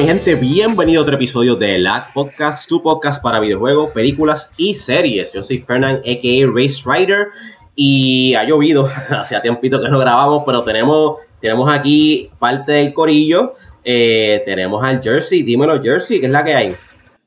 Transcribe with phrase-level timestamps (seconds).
[0.00, 4.74] Mi gente, bienvenido a otro episodio de LAG Podcast, tu podcast para videojuegos, películas y
[4.74, 5.30] series.
[5.34, 6.46] Yo soy Fernand, a.k.a.
[6.54, 7.26] Race Rider,
[7.74, 13.56] y ha llovido, hacía tiempito que no grabamos, pero tenemos, tenemos aquí parte del corillo.
[13.84, 16.76] Eh, tenemos al Jersey, dímelo Jersey, ¿qué es la que hay?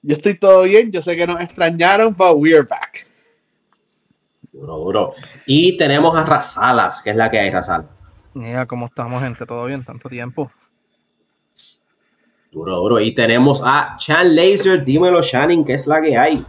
[0.01, 3.05] Yo estoy todo bien, yo sé que nos extrañaron, but we're back.
[4.51, 5.13] Duro, duro.
[5.45, 7.87] Y tenemos a Razalas, ¿qué es la que hay, Razal?
[8.33, 9.45] Mira, ¿cómo estamos, gente?
[9.45, 9.85] ¿Todo bien?
[9.85, 10.51] ¿Tanto tiempo?
[12.53, 12.99] Duro, duro.
[12.99, 16.45] Y tenemos a Chan Laser, dímelo, Shannon, ¿qué es la que hay?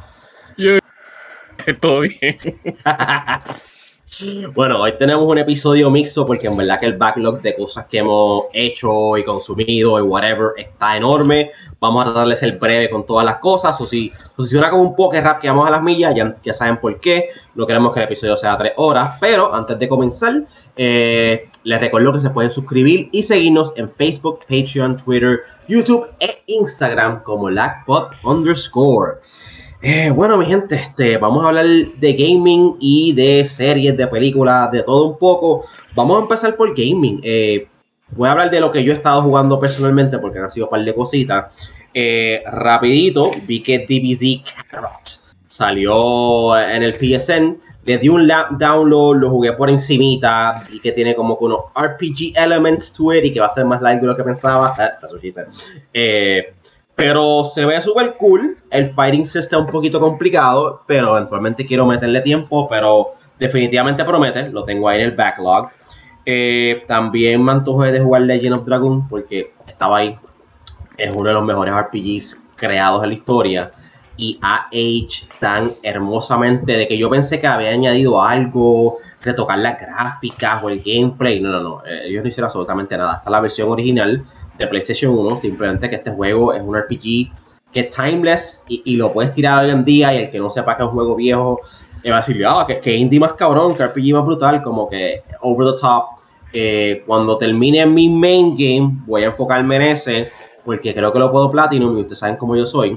[1.80, 2.38] Todo bien.
[4.54, 7.98] Bueno, hoy tenemos un episodio mixto porque en verdad que el backlog de cosas que
[7.98, 11.50] hemos hecho y consumido y whatever está enorme.
[11.80, 13.80] Vamos a tratar de ser breve con todas las cosas.
[13.80, 16.76] O si funciona como un poker rap que vamos a las millas, ya, ya saben
[16.76, 17.30] por qué.
[17.56, 19.18] No queremos que el episodio sea tres horas.
[19.20, 20.44] Pero antes de comenzar,
[20.76, 26.42] eh, les recuerdo que se pueden suscribir y seguirnos en Facebook, Patreon, Twitter, YouTube e
[26.46, 29.14] Instagram como LACPOD underscore.
[29.86, 34.70] Eh, bueno, mi gente, este, vamos a hablar de gaming y de series, de películas,
[34.70, 35.66] de todo un poco.
[35.94, 37.20] Vamos a empezar por gaming.
[37.22, 37.68] Eh,
[38.12, 40.70] voy a hablar de lo que yo he estado jugando personalmente porque han sido un
[40.70, 41.70] par de cositas.
[41.92, 47.58] Eh, rapidito, vi que DBZ Carrot salió en el PSN.
[47.84, 48.26] Le di un
[48.58, 53.34] download, lo jugué por encimita, vi que tiene como unos RPG elements to it y
[53.34, 54.74] que va a ser más largo de lo que pensaba.
[55.92, 56.54] Eh,
[56.94, 58.58] pero se ve súper cool.
[58.70, 64.48] El fighting system un poquito complicado, pero eventualmente quiero meterle tiempo, pero definitivamente promete.
[64.50, 65.70] Lo tengo ahí en el backlog.
[66.26, 70.18] Eh, también me antojé de jugar Legend of Dragon porque estaba ahí.
[70.96, 73.72] Es uno de los mejores RPGs creados en la historia.
[74.16, 74.68] Y ha
[75.40, 80.80] tan hermosamente de que yo pensé que había añadido algo, retocar las gráficas o el
[80.80, 81.40] gameplay.
[81.40, 81.84] No, no, no.
[81.84, 83.14] Eh, ellos no hicieron absolutamente nada.
[83.14, 84.24] Hasta la versión original
[84.58, 87.32] de PlayStation 1, simplemente que este juego es un RPG
[87.72, 90.76] que es timeless y, lo puedes tirar hoy en día y el que no sepa
[90.76, 91.60] que es un juego viejo
[92.04, 94.88] me va a decir, ah, que, que, indie más cabrón, que RPG más brutal, como
[94.88, 96.04] que over the top.
[96.52, 100.30] Eh, cuando termine mi main game, voy a enfocarme en ese,
[100.64, 102.96] porque creo que lo puedo Platinum y ustedes saben cómo yo soy.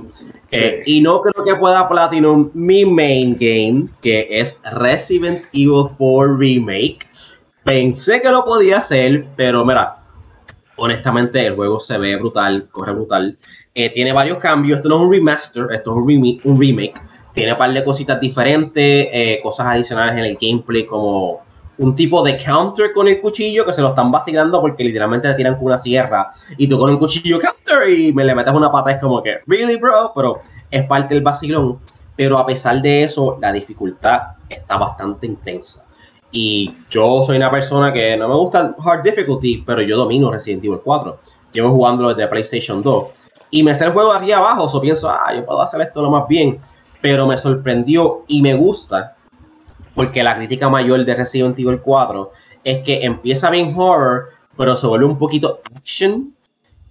[0.51, 6.37] Eh, y no creo que pueda Platinum mi main game, que es Resident Evil 4
[6.37, 6.99] Remake.
[7.63, 9.96] Pensé que lo podía hacer, pero mira,
[10.77, 13.37] honestamente el juego se ve brutal, corre brutal.
[13.75, 14.77] Eh, tiene varios cambios.
[14.77, 15.97] Esto no es un remaster, esto es
[16.43, 17.01] un, remake.
[17.33, 21.41] Tiene un par de cositas diferentes, eh, cosas adicionales en el gameplay, como
[21.77, 25.35] un tipo de counter con el cuchillo que se lo están vacilando porque literalmente le
[25.35, 28.71] tiran con una sierra y tú con el cuchillo counter y me le metes una
[28.71, 28.91] pata.
[28.91, 30.39] Es como que, really, bro, pero
[30.71, 31.79] es parte del vacilón.
[32.15, 35.86] Pero a pesar de eso, la dificultad está bastante intensa.
[36.31, 40.63] Y yo soy una persona que no me gusta hard difficulty, pero yo domino Resident
[40.65, 41.19] Evil 4.
[41.53, 43.07] Llevo jugándolo desde PlayStation 2.
[43.51, 46.01] Y me sé el juego de arriba abajo, o pienso, ah, yo puedo hacer esto
[46.01, 46.59] lo más bien.
[47.01, 49.15] Pero me sorprendió y me gusta,
[49.95, 52.31] porque la crítica mayor de Resident Evil 4
[52.63, 56.33] es que empieza bien horror, pero se vuelve un poquito action.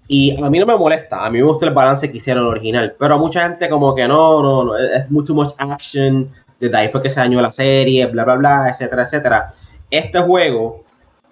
[0.09, 2.51] Y a mí no me molesta, a mí me gusta el balance que hicieron el
[2.51, 6.77] original, pero a mucha gente como que no, no, no es mucho much action, desde
[6.77, 9.49] ahí fue que se dañó la serie, bla, bla, bla, etcétera, etcétera.
[9.91, 10.85] Este juego,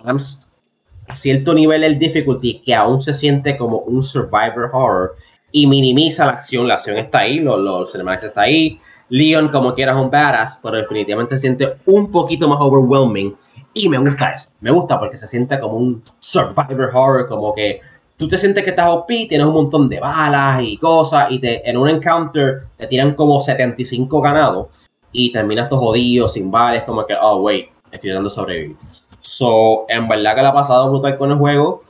[0.05, 5.17] a cierto nivel el difficulty, que aún se siente como un survivor horror
[5.51, 6.69] y minimiza la acción.
[6.69, 8.79] La acción está ahí, los, los cinematics está ahí.
[9.09, 13.35] Leon, como quieras, un badass, pero definitivamente se siente un poquito más overwhelming.
[13.73, 14.51] Y me gusta eso.
[14.61, 17.81] Me gusta porque se siente como un survivor horror, como que
[18.17, 21.69] tú te sientes que estás OP, tienes un montón de balas y cosas, y te,
[21.69, 24.69] en un encounter te tiran como 75 ganados
[25.15, 28.77] y terminas todo jodido, sin bares, como que, oh, wait, estoy dando sobrevivir.
[29.21, 31.81] So, en verdad que la ha pasado brutal con el juego.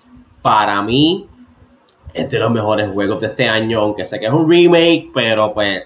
[0.43, 1.27] Para mí,
[2.13, 5.53] es de los mejores juegos de este año, aunque sé que es un remake, pero
[5.53, 5.83] pues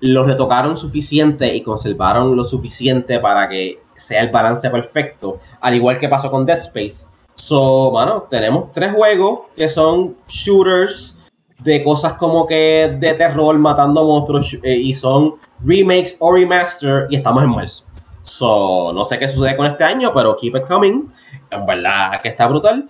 [0.00, 5.98] lo retocaron suficiente y conservaron lo suficiente para que sea el balance perfecto, al igual
[5.98, 7.06] que pasó con Dead Space.
[7.34, 11.14] So, bueno, tenemos tres juegos que son shooters
[11.62, 15.34] de cosas como que de terror, matando monstruos, eh, y son
[15.64, 17.84] remakes o remaster, y estamos en marzo.
[18.22, 21.08] So, no sé qué sucede con este año, pero keep it coming.
[21.50, 22.88] En verdad que está brutal.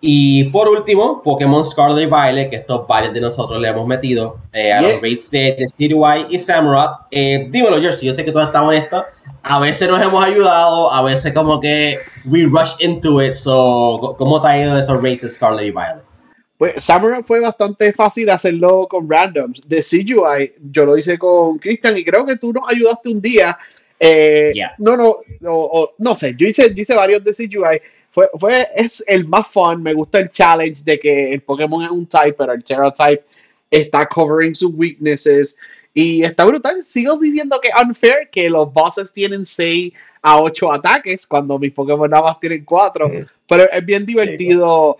[0.00, 4.38] Y por último, Pokémon Scarlet y Violet, que estos varios de nosotros le hemos metido
[4.52, 6.92] eh, a los rates de, de y Samurott.
[7.10, 9.04] Eh, dímelo, Jersey, yo sé que todos estamos en esto.
[9.42, 13.32] A veces nos hemos ayudado, a veces como que we rush into it.
[13.32, 16.09] So, ¿cómo te ha ido esos rates de Scarlet y Violet?
[16.60, 19.66] Pues Samurai fue bastante fácil hacerlo con randoms.
[19.66, 23.58] De CGI, yo lo hice con Christian y creo que tú nos ayudaste un día.
[23.98, 27.80] Eh, no, no, no, no sé, yo hice, yo hice varios de CGI,
[28.10, 29.82] fue, fue, es el más fun.
[29.82, 33.24] Me gusta el challenge de que el Pokémon es un type, pero el Terra type
[33.70, 35.56] está covering sus weaknesses.
[35.94, 36.84] Y está brutal.
[36.84, 41.72] Sigo diciendo que es unfair que los bosses tienen 6 a 8 ataques cuando mis
[41.72, 43.08] Pokémon nada más tienen 4.
[43.08, 43.26] Mm.
[43.48, 44.98] Pero es bien divertido.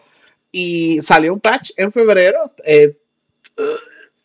[0.52, 2.52] Y salió un patch en febrero.
[2.64, 2.96] Eh,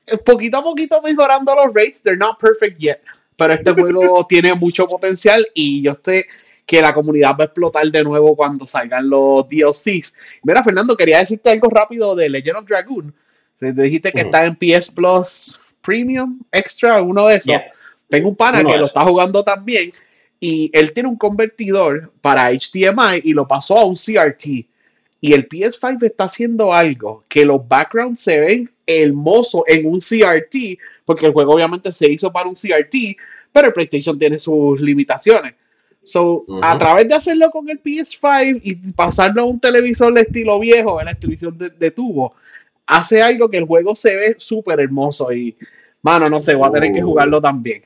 [0.08, 2.02] eh, poquito a poquito mejorando los rates.
[2.02, 3.02] They're not perfect yet.
[3.38, 6.26] Pero este juego tiene mucho potencial y yo sé
[6.66, 10.16] que la comunidad va a explotar de nuevo cuando salgan los DLCs.
[10.44, 13.14] Mira, Fernando, quería decirte algo rápido de Legend of Dragoon.
[13.58, 17.46] Te dijiste que está en PS Plus Premium, Extra, uno de esos.
[17.46, 17.72] Yeah.
[18.10, 19.90] Tengo un pana Uno que lo está jugando también
[20.40, 24.68] y él tiene un convertidor para HDMI y lo pasó a un CRT.
[25.26, 30.78] Y el PS5 está haciendo algo que los backgrounds se ven hermosos en un CRT,
[31.04, 33.18] porque el juego obviamente se hizo para un CRT,
[33.52, 35.56] pero el PlayStation tiene sus limitaciones.
[36.04, 40.60] So, a través de hacerlo con el PS5 y pasarlo a un televisor de estilo
[40.60, 42.36] viejo, en la televisión de, de tubo,
[42.86, 45.58] hace algo que el juego se ve súper hermoso y,
[46.04, 47.82] mano, no sé, voy a tener que jugarlo también.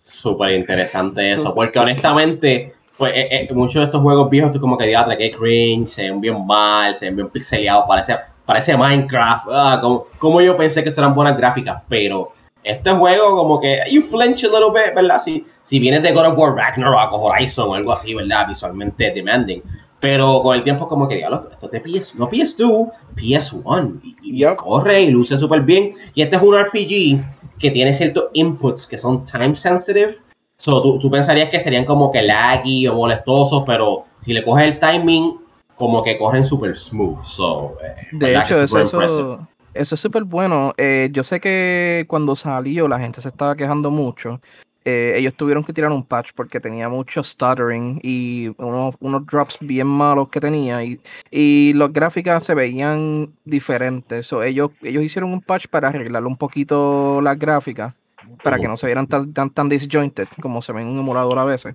[0.00, 4.78] Súper interesante eso, porque honestamente, pues eh, eh, muchos de estos juegos viejos, tú como
[4.78, 9.46] que diatra, que cringe, se ven bien mal, se ven bien pixeleados, parece, parece Minecraft,
[9.50, 12.32] ah, como, como yo pensé que eran buenas gráficas, pero
[12.64, 15.20] este juego como que you flinch a little bit, ¿verdad?
[15.22, 18.48] Si, si vienes de God of War Ragnarok o Horizon o algo así, ¿verdad?
[18.48, 19.62] Visualmente demanding.
[20.00, 24.00] Pero con el tiempo como que, diablo, esto es de PS, no PS2, PS1.
[24.22, 25.92] Y, y corre y luce súper bien.
[26.14, 27.24] Y este es un RPG
[27.58, 30.18] que tiene ciertos inputs que son time sensitive.
[30.64, 34.64] So, tú, tú pensarías que serían como que laggy o molestosos, pero si le coges
[34.64, 35.38] el timing,
[35.76, 37.22] como que corren súper smooth.
[37.22, 39.38] So, eh, De hecho, eso
[39.74, 40.72] es súper bueno.
[40.78, 44.40] Eh, yo sé que cuando salió la gente se estaba quejando mucho.
[44.86, 49.58] Eh, ellos tuvieron que tirar un patch porque tenía mucho stuttering y unos, unos drops
[49.60, 50.98] bien malos que tenía y,
[51.30, 54.26] y las gráficas se veían diferentes.
[54.26, 58.00] So, ellos, ellos hicieron un patch para arreglar un poquito las gráficas
[58.42, 61.38] para que no se vieran tan, tan, tan disjointed como se ven en un emulador
[61.38, 61.74] a veces.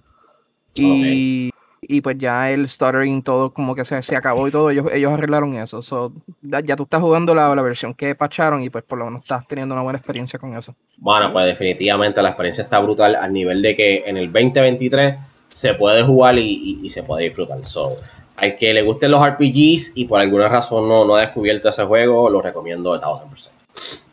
[0.75, 1.49] Y,
[1.81, 5.11] y pues ya el stuttering, todo como que se, se acabó y todo, ellos, ellos
[5.11, 5.81] arreglaron eso.
[5.81, 9.05] So, ya, ya tú estás jugando la, la versión que pacharon y pues por lo
[9.05, 10.75] menos estás teniendo una buena experiencia con eso.
[10.97, 15.15] Bueno, pues definitivamente la experiencia está brutal al nivel de que en el 2023
[15.47, 17.65] se puede jugar y, y- y se puede disfrutar.
[17.65, 17.97] So,
[18.35, 21.83] al que le gusten los RPGs y por alguna razón no, no ha descubierto ese
[21.85, 23.49] juego, lo recomiendo de 1000%.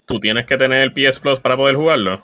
[0.06, 2.22] Tú tienes que tener el PS Plus para poder jugarlo.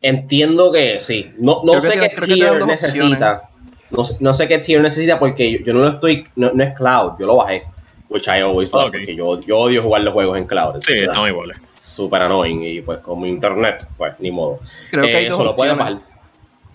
[0.00, 1.32] Entiendo que sí.
[1.38, 3.48] No, no que sé qué tier necesita.
[3.90, 6.26] No, sé- no sé qué tier necesita porque yo, yo no lo estoy.
[6.34, 7.64] No, no es cloud, yo lo bajé.
[8.08, 8.92] Which I always love, Ok.
[8.92, 10.80] porque yo, yo odio jugar los juegos en cloud.
[10.84, 11.58] Sí, estamos iguales.
[11.72, 12.62] Súper annoying.
[12.62, 14.60] Y pues como internet, pues ni modo.
[14.90, 15.98] Creo que hay Eh, eso lo puedes bajar.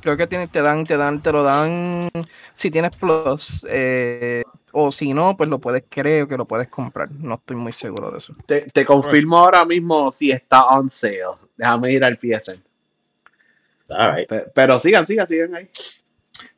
[0.01, 2.09] Creo que tiene- te dan, te dan, te lo dan
[2.53, 3.65] si tienes plus.
[3.69, 4.43] eh,
[4.79, 7.09] o si no, pues lo puedes, creo que lo puedes comprar.
[7.11, 8.35] No estoy muy seguro de eso.
[8.45, 11.23] Te, te confirmo ahora mismo si está on sale.
[11.55, 12.63] Déjame ir al PSN.
[13.89, 14.29] All right.
[14.29, 15.67] Pe- Pero, sigan, sigan, sigan ahí.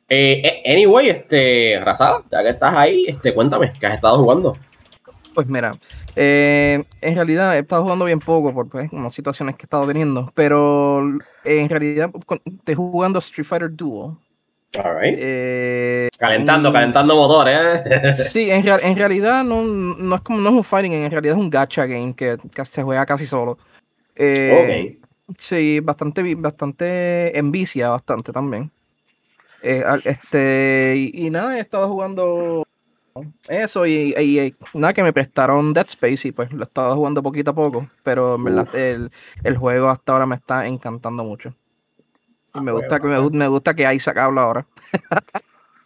[0.06, 4.58] Eh, eh, anyway, este, Razada, ya que estás ahí, este, cuéntame, ¿qué has estado jugando?
[5.34, 5.78] Pues mira,
[6.14, 9.86] eh, en realidad he estado jugando bien poco por pues, unas situaciones que he estado
[9.86, 11.00] teniendo, pero
[11.44, 12.10] en realidad
[12.44, 14.16] estoy jugando Street Fighter Duel.
[14.78, 15.16] All right.
[15.18, 18.14] Eh, calentando, un- calentando motores, ¿eh?
[18.14, 21.36] Sí, en, real- en realidad no, no es como no es un fighting, en realidad
[21.36, 23.58] es un gacha game que, que se juega casi solo.
[24.14, 24.98] Eh,
[25.38, 28.68] Sí, bastante, bastante envicia, bastante también.
[29.62, 32.64] Eh, este, y, y nada, he estado jugando
[33.48, 36.96] eso y, y- y nada, que me prestaron Dead Space y pues lo he estado
[36.96, 39.10] jugando poquito a poco, pero en verdad el,
[39.44, 41.54] el juego hasta ahora me está encantando mucho.
[42.54, 44.66] Y Ah, me pues, gusta que me, gu- me gusta que Isaac habla ahora.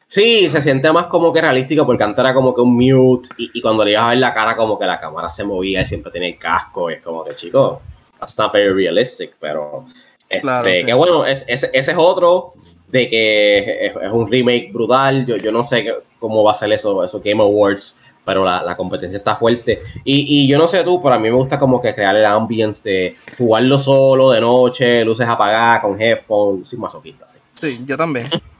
[0.06, 3.50] Sí, se siente más como que realístico porque antes era como que un mute y,
[3.54, 5.84] y cuando le ibas a ver la cara como que la cámara se movía y
[5.84, 7.80] siempre tenía el casco y es como que chico,
[8.20, 9.84] that's not very realistic, pero
[10.28, 10.84] este, Claro, sí.
[10.86, 12.52] que bueno, es, es- ese es otro
[12.88, 15.86] de que es, es un remake brutal, yo, yo no sé
[16.20, 20.44] cómo va a ser eso, esos Game Awards, pero la, la competencia está fuerte y,
[20.44, 22.88] y yo no sé tú, pero a mí me gusta como que crear el ambience
[22.88, 27.38] de jugarlo solo de noche, luces apagadas, con headphones, soy masoquista, sí.
[27.54, 28.28] Sí, yo también.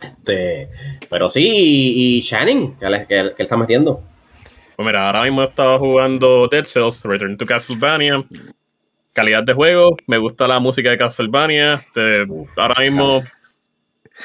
[0.00, 0.68] Este,
[1.10, 4.00] pero sí, y, y Shannon, que le, que, que le está metiendo.
[4.76, 8.24] Pues mira, ahora mismo he estado jugando Dead Cells, Return to Castlevania.
[9.12, 11.74] Calidad de juego, me gusta la música de Castlevania.
[11.74, 13.24] Este, Uf, ahora mismo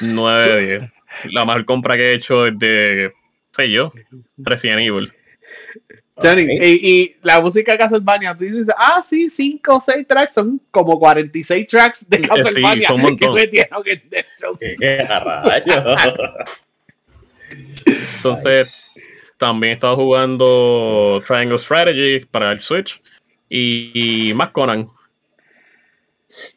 [0.00, 0.92] 9 de 10.
[1.32, 3.12] La mejor compra que he hecho es de,
[3.54, 3.92] sé yo,
[4.38, 5.12] Resident Evil.
[6.16, 6.62] Johnny, Ok.
[6.62, 10.60] y, y la música de Castlevania, tú dices, ah, sí, 5 o 6 tracks, son
[10.70, 14.76] como 46 tracks de sí, Castlevania son un que metieron en Cells.
[14.78, 15.06] ¿Qué?
[18.16, 18.94] Entonces,
[19.38, 23.00] también he estado jugando Triangle Strategy para el Switch
[23.48, 24.88] y, más Conan.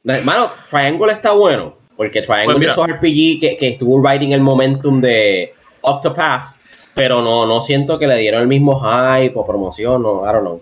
[0.05, 4.41] Hermano, Triangle está bueno, porque Triangle pues es un RPG que, que estuvo riding el
[4.41, 6.56] momentum de Octopath,
[6.97, 10.41] pero no, no siento que le dieron el mismo hype o promoción, no, I don't
[10.41, 10.61] know.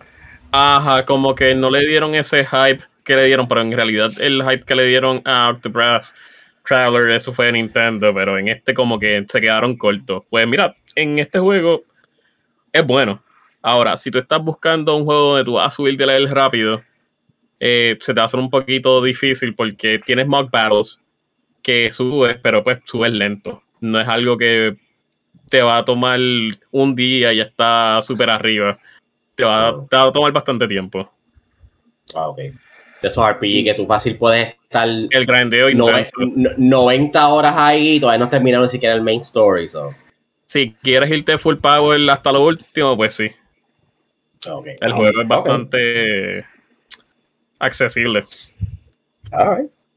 [0.52, 4.44] Ajá, como que no le dieron ese hype que le dieron, pero en realidad el
[4.44, 6.08] hype que le dieron a Octopath
[6.66, 10.24] Traveler, eso fue de Nintendo, pero en este como que se quedaron cortos.
[10.30, 11.84] Pues mira, en este juego
[12.74, 13.24] es bueno.
[13.62, 16.84] Ahora, si tú estás buscando un juego donde tú vas a subir de level rápido,
[17.62, 21.00] eh, se te va a hacer un poquito difícil porque tienes mock battles
[21.64, 23.64] que subes, pero pues subes lento.
[23.80, 24.76] No es algo que
[25.50, 26.20] te va a tomar
[26.72, 28.80] un día y ya está súper arriba.
[29.36, 31.10] Te va, a tomar bastante tiempo.
[32.14, 32.38] Ah, ok.
[32.38, 34.88] De esos RPG que tú fácil puedes estar.
[34.88, 39.68] El grandeo y 90 horas ahí y todavía no terminaron ni siquiera el main story.
[40.46, 43.30] Si quieres irte full power hasta lo último, pues sí.
[44.80, 46.46] El juego es bastante
[47.60, 48.24] accesible.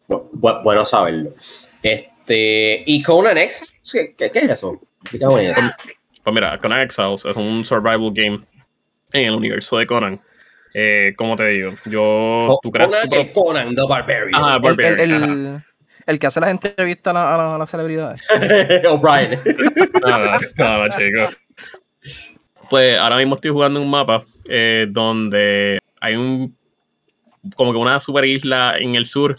[0.07, 1.31] bueno saberlo.
[1.83, 4.15] Este, ¿Y Conan Exiles?
[4.17, 4.81] ¿Qué, es eso?
[5.11, 5.23] Pues,
[6.25, 8.41] pues, mira, Conan Exiles es un survival game
[9.13, 10.21] en el universo de Conan.
[10.75, 11.73] Eh, ¿Cómo te digo?
[11.87, 12.59] Yo.
[12.63, 14.35] ¿tú crees Conan, el Conan the Barbarian.
[14.35, 15.65] Ah, Barbarian.
[16.07, 18.23] El, que hace las entrevistas a, la, a, las celebridades.
[18.89, 19.39] O'Brien.
[20.03, 21.37] nada, nada, chicos.
[22.71, 26.57] Pues ahora mismo estoy jugando un mapa eh, donde hay un
[27.55, 29.37] como que una super isla en el sur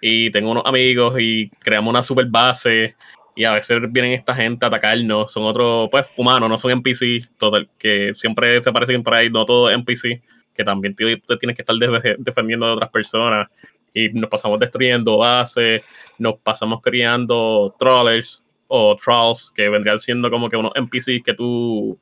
[0.00, 2.96] y tengo unos amigos y creamos una super base
[3.40, 7.26] y a veces vienen esta gente a atacarnos, son otros, pues, humanos, no son NPC,
[7.38, 10.20] total, que siempre se parecen por ahí, no todo NPC,
[10.52, 11.22] que también tienes
[11.56, 11.74] que estar
[12.18, 13.48] defendiendo de otras personas
[13.94, 15.80] y nos pasamos destruyendo bases,
[16.18, 21.98] nos pasamos criando trollers o trolls, que vendrían siendo como que unos NPCs que tú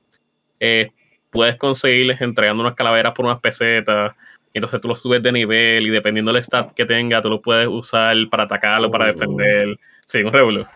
[0.59, 0.91] eh,
[1.31, 4.13] puedes conseguirles entregando unas calaveras por unas pesetas.
[4.53, 7.69] Entonces tú los subes de nivel y dependiendo del stat que tenga, tú lo puedes
[7.69, 9.13] usar para atacarlo, para oh.
[9.13, 9.77] defender.
[10.05, 10.67] Sí, un revuelo.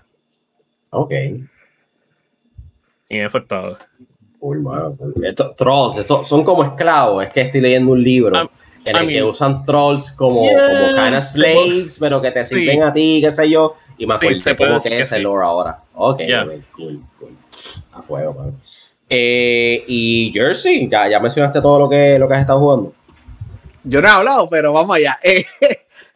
[0.93, 1.13] Ok.
[3.09, 3.39] Y eso.
[5.23, 7.25] Estos trolls, son como esclavos.
[7.25, 8.51] Es que estoy leyendo un libro ah,
[8.85, 12.93] en el que usan trolls como, como kind of slaves, pero que te sirven a
[12.93, 13.77] ti, qué sé yo.
[13.99, 15.79] Y me acuerdo sí, cómo que es el lore ahora.
[15.95, 16.23] Ok,
[16.75, 17.37] cool, cool.
[17.93, 18.55] A fuego, man.
[19.09, 22.93] Eh, y Jersey, ya, ya mencionaste todo lo que, lo que has estado jugando.
[23.85, 25.19] Yo no he hablado, pero vamos allá.
[25.25, 25.45] Eh,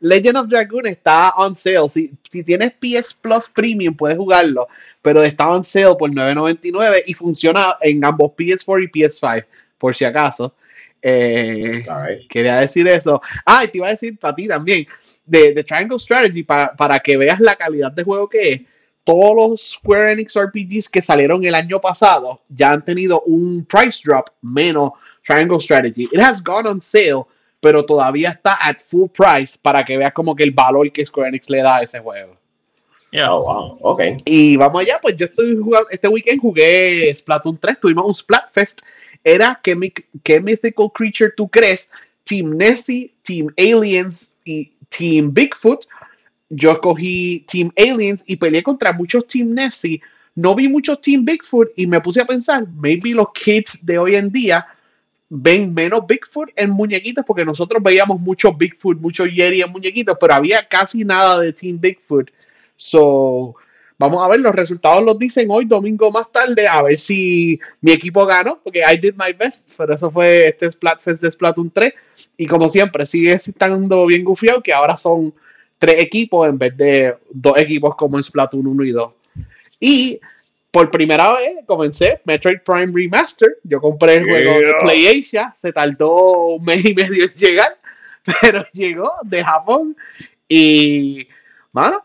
[0.00, 1.88] Legend of Dragoon está on sale.
[1.88, 4.68] Si, si, tienes PS Plus Premium, puedes jugarlo,
[5.02, 9.44] pero está on sale por 9.99 y funciona en ambos PS4 y PS5,
[9.78, 10.54] por si acaso.
[11.02, 11.84] Eh,
[12.28, 13.20] quería decir eso.
[13.44, 14.86] Ah, y te iba a decir para ti también,
[15.24, 18.60] de, de Triangle Strategy, para, para que veas la calidad de juego que es
[19.06, 24.00] todos los Square Enix RPGs que salieron el año pasado ya han tenido un price
[24.04, 24.90] drop menos
[25.22, 26.08] Triangle Strategy.
[26.12, 27.28] It has gone on sale,
[27.66, 31.30] pero todavía está at full price para que veas como que el valor que Square
[31.30, 32.37] Enix le da a ese juego.
[33.11, 33.35] Yeah.
[33.35, 33.78] Oh, wow.
[33.92, 34.16] Okay.
[34.25, 38.82] Y vamos allá, pues yo estoy jugando, este weekend jugué Splatoon 3, tuvimos un Splatfest.
[39.25, 39.92] Era ¿qué,
[40.23, 41.90] qué Mythical Creature tú crees?
[42.23, 45.87] Team Nessie, Team Aliens y Team Bigfoot
[46.49, 50.00] yo escogí Team Aliens y peleé contra muchos Team Nessie.
[50.37, 54.14] No vi muchos Team Bigfoot y me puse a pensar, maybe los kids de hoy
[54.14, 54.64] en día
[55.28, 60.35] ven menos Bigfoot en muñequitos porque nosotros veíamos mucho Bigfoot, mucho Yeti en muñequitos, pero
[60.35, 62.30] había casi nada de Team Bigfoot.
[62.76, 63.56] So,
[63.99, 67.92] vamos a ver, los resultados los dicen hoy, domingo más tarde, a ver si mi
[67.92, 71.92] equipo ganó, porque I did my best, pero eso fue este Splatfest de Splatoon 3.
[72.37, 75.35] Y como siempre, sigue estando bien gufiado, que ahora son
[75.78, 79.12] tres equipos en vez de dos equipos como en Splatoon 1 y 2.
[79.80, 80.21] Y
[80.76, 83.56] por primera vez comencé Metroid Prime Remaster.
[83.64, 87.78] Yo compré el juego de PlayAsia, se tardó un mes y medio en llegar,
[88.42, 89.97] pero llegó de Japón.
[90.47, 91.26] Y,
[91.73, 92.04] mano,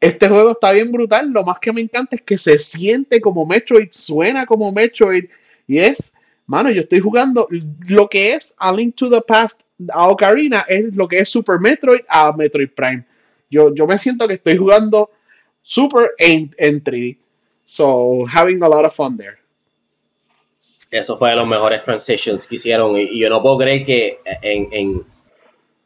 [0.00, 1.30] este juego está bien brutal.
[1.30, 5.26] Lo más que me encanta es que se siente como Metroid, suena como Metroid.
[5.68, 7.46] Y es, mano, yo estoy jugando
[7.86, 11.60] lo que es A Link to the Past a Ocarina es lo que es Super
[11.60, 13.04] Metroid a Metroid Prime.
[13.48, 15.12] Yo, yo me siento que estoy jugando
[15.62, 17.18] Super en, 3D.
[17.64, 19.38] So, having a lot of fun there.
[20.90, 22.96] Eso fue de los mejores transitions que hicieron.
[22.96, 25.04] Y, yo no puedo creer que en, en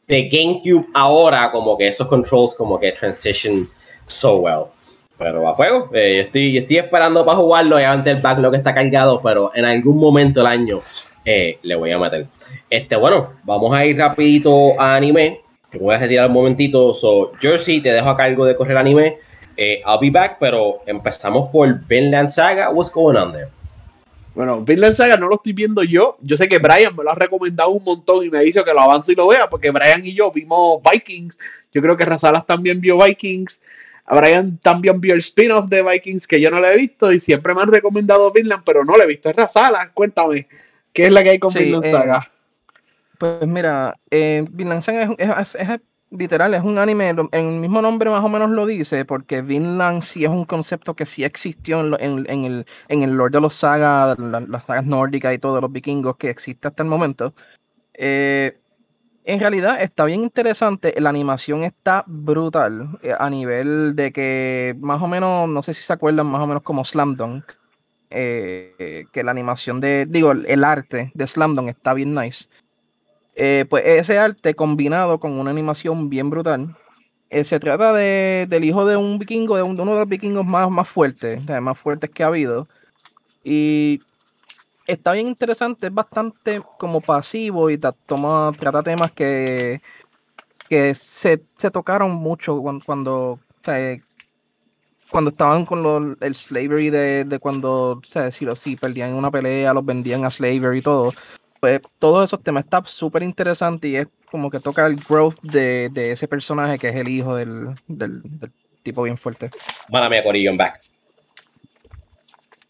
[0.09, 3.69] de GameCube ahora, como que esos controls, como que transition
[4.07, 4.65] so well.
[5.19, 7.77] Pero a juego, eh, estoy, estoy esperando para jugarlo.
[7.77, 10.81] Obviamente el backlog está cargado, pero en algún momento del año
[11.25, 12.27] eh, le voy a meter.
[12.71, 15.41] Este, bueno, vamos a ir rapidito a anime.
[15.73, 16.95] Me voy a retirar un momentito.
[16.95, 19.19] So, Jersey, te dejo a cargo de correr anime.
[19.61, 22.71] Eh, I'll be back, pero empezamos por Vinland Saga.
[22.71, 23.49] What's going on there?
[24.33, 26.17] Bueno, Vinland Saga no lo estoy viendo yo.
[26.21, 28.73] Yo sé que Brian me lo ha recomendado un montón y me ha dicho que
[28.73, 31.37] lo avance y lo vea, porque Brian y yo vimos Vikings.
[31.73, 33.61] Yo creo que Razalas también vio Vikings.
[34.09, 37.53] Brian también vio el spin-off de Vikings que yo no lo he visto y siempre
[37.53, 39.29] me han recomendado Vinland, pero no lo he visto.
[39.29, 40.47] Es Razalas, cuéntame,
[40.93, 42.31] ¿qué es la que hay con Vinland eh, Saga?
[43.19, 45.57] pues mira, eh, Vinland Saga es,
[46.11, 50.03] literal, es un anime, en el mismo nombre más o menos lo dice, porque Vinland
[50.03, 54.19] sí es un concepto que sí existió en, el, en el lore de los sagas,
[54.19, 57.35] las sagas nórdicas y todos los vikingos que existe hasta el momento.
[57.95, 58.59] Eh,
[59.25, 65.03] en realidad está bien interesante, la animación está brutal eh, a nivel de que más
[65.03, 67.45] o menos, no sé si se acuerdan, más o menos como Slam Dunk,
[68.11, 72.49] eh, que la animación de, digo, el arte de Slam Dunk está bien nice.
[73.41, 76.77] Eh, pues ese arte combinado con una animación bien brutal.
[77.31, 80.69] Eh, se trata de, del hijo de un vikingo, de, uno de los vikingos más,
[80.69, 82.67] más fuertes, más fuertes que ha habido.
[83.45, 84.01] Y
[84.89, 89.81] está bien interesante, es bastante como pasivo y toma, trata temas que,
[90.69, 91.39] que se,
[91.73, 93.39] tocaron mucho cuando,
[95.13, 98.03] cuando, estaban con el slavery de, de cuando,
[98.33, 101.13] si, si perdían una pelea, los vendían a slavery y todo
[101.61, 105.91] pues todos esos temas está súper interesante y es como que toca el growth de,
[105.95, 107.75] ese personaje que es el hijo del,
[108.83, 109.51] tipo bien fuerte.
[109.91, 110.81] Mala mía, Corillo, back.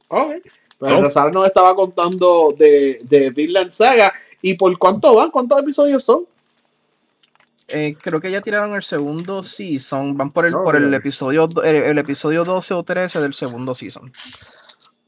[0.09, 0.35] Ok.
[0.81, 1.31] Pero oh.
[1.33, 4.13] nos estaba contando de, de Vinland Saga.
[4.41, 5.31] ¿Y por cuánto van?
[5.31, 6.25] ¿Cuántos episodios son?
[7.69, 10.17] Eh, creo que ya tiraron el segundo season.
[10.17, 14.11] Van por el, por el episodio el, episodio 12 o 13 del segundo season.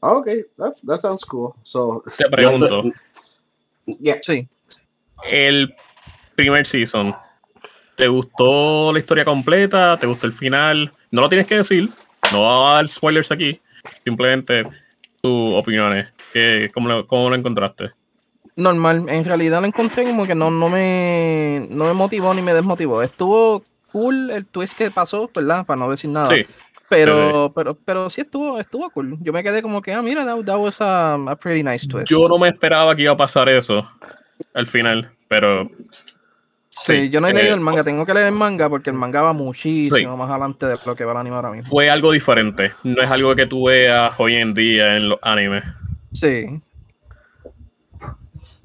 [0.01, 0.27] Ok,
[0.57, 1.53] that, that sounds cool.
[1.63, 2.83] So, Te pregunto.
[4.21, 4.47] Sí.
[5.29, 5.73] El
[6.35, 7.15] primer season,
[7.95, 9.97] ¿te gustó la historia completa?
[9.97, 10.91] ¿Te gustó el final?
[11.11, 11.89] No lo tienes que decir,
[12.31, 13.59] no va a dar spoilers aquí,
[14.03, 14.63] simplemente
[15.21, 16.07] tus opiniones.
[16.73, 17.91] cómo, lo, ¿Cómo lo encontraste?
[18.55, 22.53] Normal, en realidad lo encontré como que no, no, me, no me motivó ni me
[22.53, 23.01] desmotivó.
[23.01, 25.65] Estuvo cool el twist que pasó, ¿verdad?
[25.65, 26.27] Para no decir nada.
[26.27, 26.45] Sí.
[26.91, 29.17] Pero, pero, pero sí estuvo, estuvo cool.
[29.21, 32.09] Yo me quedé como que, ah, mira, that, was a, pretty nice twist.
[32.09, 33.89] Yo no me esperaba que iba a pasar eso
[34.53, 35.71] al final, pero.
[36.67, 39.21] Sí, yo no he leído el manga, tengo que leer el manga porque el manga
[39.21, 41.69] va muchísimo más adelante de lo que va el anime ahora mismo.
[41.69, 45.63] Fue algo diferente, no es algo que tú veas hoy en día en los animes.
[46.11, 46.45] Sí,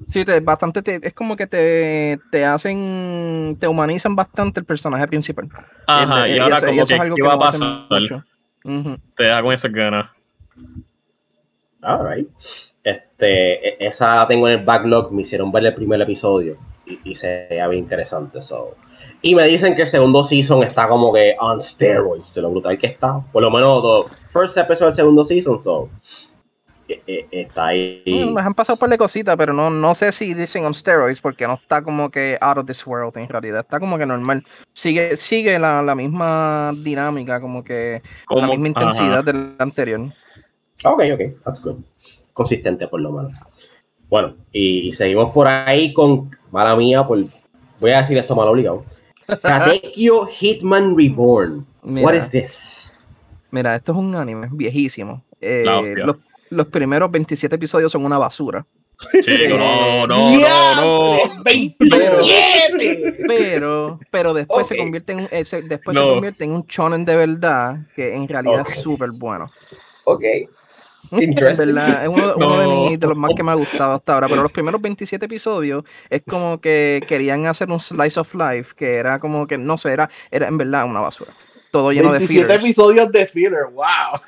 [0.07, 5.49] Sí, te, bastante, es como que te, te, hacen, te humanizan bastante el personaje principal.
[5.87, 7.87] Ajá, y, ahora como que, es algo que va a pasar.
[9.15, 10.09] Te da con esa ganas.
[11.81, 12.29] Alright.
[12.83, 16.57] Este, e, esa tengo en el backlog, me hicieron ver el primer episodio
[17.03, 18.41] y, se veía bien interesante.
[18.41, 18.75] So.
[19.21, 22.77] Y me dicen que el segundo season está como que on steroids, de lo brutal
[22.77, 23.19] que está.
[23.31, 25.89] Por lo menos, the first episode del segundo season, so
[26.87, 28.03] está ahí.
[28.05, 31.21] Mm, me han pasado por de cositas, pero no, no sé si dicen on steroids
[31.21, 33.61] porque no está como que out of this world en realidad.
[33.61, 34.43] Está como que normal.
[34.73, 40.13] Sigue, sigue la, misma dinámica, como que la misma intensidad del anterior.
[40.83, 41.77] Ok, ok, that's good.
[42.33, 43.33] Consistente por lo menos.
[44.09, 47.19] Bueno, y, seguimos por ahí con, mala mía, por,
[47.79, 48.85] voy a decir esto mal obligado.
[49.41, 51.65] Katekyo Hitman Reborn.
[51.83, 52.99] What is this?
[53.51, 55.23] Mira, esto es un anime viejísimo.
[55.41, 55.65] Eh,
[55.97, 56.17] los
[56.71, 58.65] primeros 27 episodios son una basura.
[59.49, 63.25] no, no, no, no, 27.
[63.27, 67.15] Pero, pero después se convierte en un, eh, después se convierte en un shonen de
[67.15, 69.45] verdad que en realidad es súper bueno.
[70.05, 70.23] Ok.
[71.11, 74.27] En verdad, es uno, de, de, los más que me ha gustado hasta ahora.
[74.27, 78.95] Pero los primeros 27 episodios es como que querían hacer un slice of life que
[78.95, 81.31] era como que, no sé, era, era en verdad una basura.
[81.71, 82.47] Todo lleno de fillers.
[82.47, 84.19] 27 episodios de filler, wow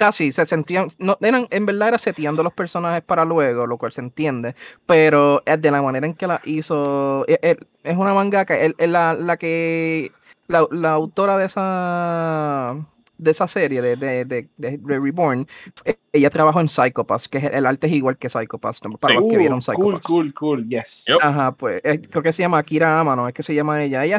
[0.00, 3.92] casi se sentían, no, eran, en verdad era seteando los personajes para luego, lo cual
[3.92, 4.54] se entiende,
[4.86, 9.12] pero de la manera en que la hizo, e, e, es, una mangaka, es la,
[9.12, 10.10] la que,
[10.48, 12.76] la, la, autora de esa
[13.18, 15.46] de esa serie de, de, de, de, Reborn,
[15.84, 19.36] e, ella trabajó en Psychopaths, que el arte es igual que Psychopaths, para los que
[19.36, 20.06] vieron Psychopaths.
[20.06, 21.04] Cool, cool, cool, yes.
[21.22, 24.02] Ajá, pues creo que se llama Akira Amano, es que se llama ella.
[24.02, 24.18] Ella,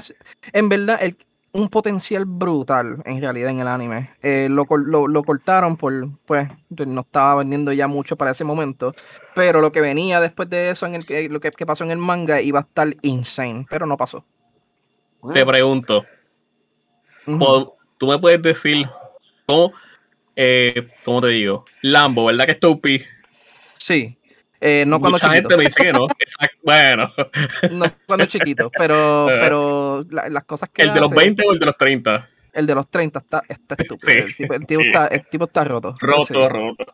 [0.54, 1.18] en verdad, el,
[1.54, 4.12] un potencial brutal en realidad en el anime.
[4.22, 5.94] Eh, lo, cortaron por,
[6.26, 8.94] pues, no estaba vendiendo ya mucho para ese momento,
[9.36, 12.42] pero lo que venía después de eso, en el, lo que, pasó en el manga,
[12.42, 14.24] iba a estar insane, pero no pasó.
[15.34, 16.06] Te pregunto,
[17.98, 18.88] ¿tú me puedes decir
[19.46, 19.74] cómo,
[20.36, 21.66] eh, cómo te digo?
[21.82, 23.04] Lambo, ¿verdad que es Topi?
[23.78, 24.18] Sí.
[24.64, 25.34] Eh, no cuando chiquito.
[25.34, 26.08] gente me dice que no.
[26.64, 27.12] Bueno.
[27.72, 30.84] no cuando chiquito, pero, pero las cosas que.
[30.84, 32.30] ¿El de los 20 o el de los 30?
[32.54, 34.12] El de los 30 está, está estúpido.
[34.14, 35.96] el, tipo, está, el, tipo, está, roto.
[36.00, 36.86] Roto, roto.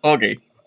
[0.00, 0.22] Ok.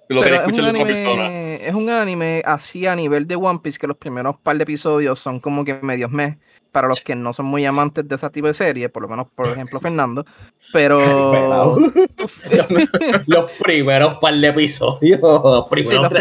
[0.09, 3.87] Lo Pero es un, anime, es un anime así a nivel de One Piece que
[3.87, 6.37] los primeros par de episodios son como que medios mes
[6.71, 9.27] para los que no son muy amantes de ese tipo de serie, por lo menos,
[9.33, 10.25] por ejemplo, Fernando.
[10.71, 10.99] Pero.
[13.25, 15.19] los primeros par de episodios.
[15.19, 16.13] Los primeros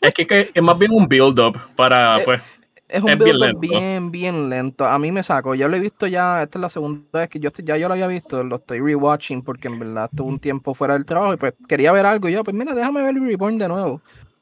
[0.00, 2.18] es que, es más bien un build-up para.
[2.18, 2.40] Eh, pues,
[2.88, 4.86] es un build-up bien, bien, lento.
[4.86, 5.54] A mí me saco.
[5.54, 6.42] Yo lo he visto ya.
[6.42, 8.42] Esta es la segunda vez que yo ya yo lo había visto.
[8.42, 11.92] Lo estoy rewatching porque en verdad estuve un tiempo fuera del trabajo y pues quería
[11.92, 12.28] ver algo.
[12.28, 14.00] Y yo, pues mira, déjame ver el Reborn de nuevo.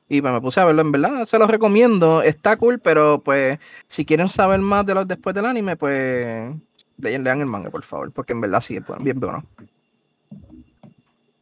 [0.09, 3.59] Y pues me puse a verlo, en verdad, se los recomiendo, está cool, pero pues
[3.89, 6.55] si quieren saber más de los después del anime, pues
[6.99, 9.45] lean, lean el manga, por favor, porque en verdad sí es bien bueno.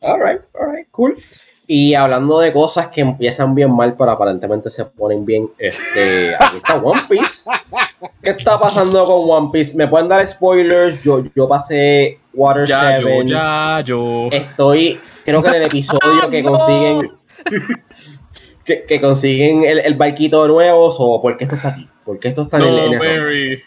[0.00, 1.22] Alright, alright, cool.
[1.66, 6.58] Y hablando de cosas que empiezan bien mal, pero aparentemente se ponen bien, este, aquí
[6.58, 7.50] está One Piece.
[8.22, 9.74] ¿Qué está pasando con One Piece?
[9.76, 11.02] ¿Me pueden dar spoilers?
[11.02, 13.02] Yo, yo pasé Water ya, 7.
[13.02, 14.28] Yo, ya, yo.
[14.30, 17.12] Estoy, creo que en el episodio que consiguen
[18.64, 21.88] que, consiguen el, el, barquito de nuevo o por qué esto está aquí?
[22.04, 23.62] ¿Por qué esto está en el,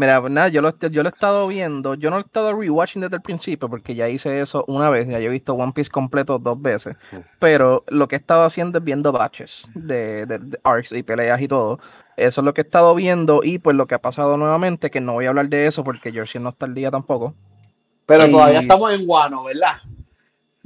[0.00, 3.02] Mira, pues nada, yo lo, yo lo he estado viendo, yo no he estado rewatching
[3.02, 5.90] desde el principio porque ya hice eso una vez, ya yo he visto One Piece
[5.90, 6.96] completo dos veces,
[7.38, 11.48] pero lo que he estado haciendo es viendo batches de, de, arcs y peleas y
[11.48, 11.80] todo.
[12.16, 15.02] Eso es lo que he estado viendo y pues lo que ha pasado nuevamente, que
[15.02, 17.34] no voy a hablar de eso porque Jersey no está al día tampoco.
[18.06, 19.82] Pero todavía estamos en Guano, ¿verdad?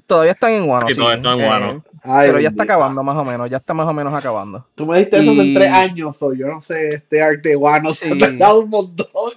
[0.06, 0.86] Todavía están en Guano.
[0.86, 1.70] Sí, todavía están en Guano.
[1.70, 4.66] Eh, pero ya está acabando más o menos, ya está más o menos acabando.
[4.74, 7.92] Tú me dijiste eso en tres años, o yo no sé, este arte de Guano
[7.92, 9.32] se ha dado un montón.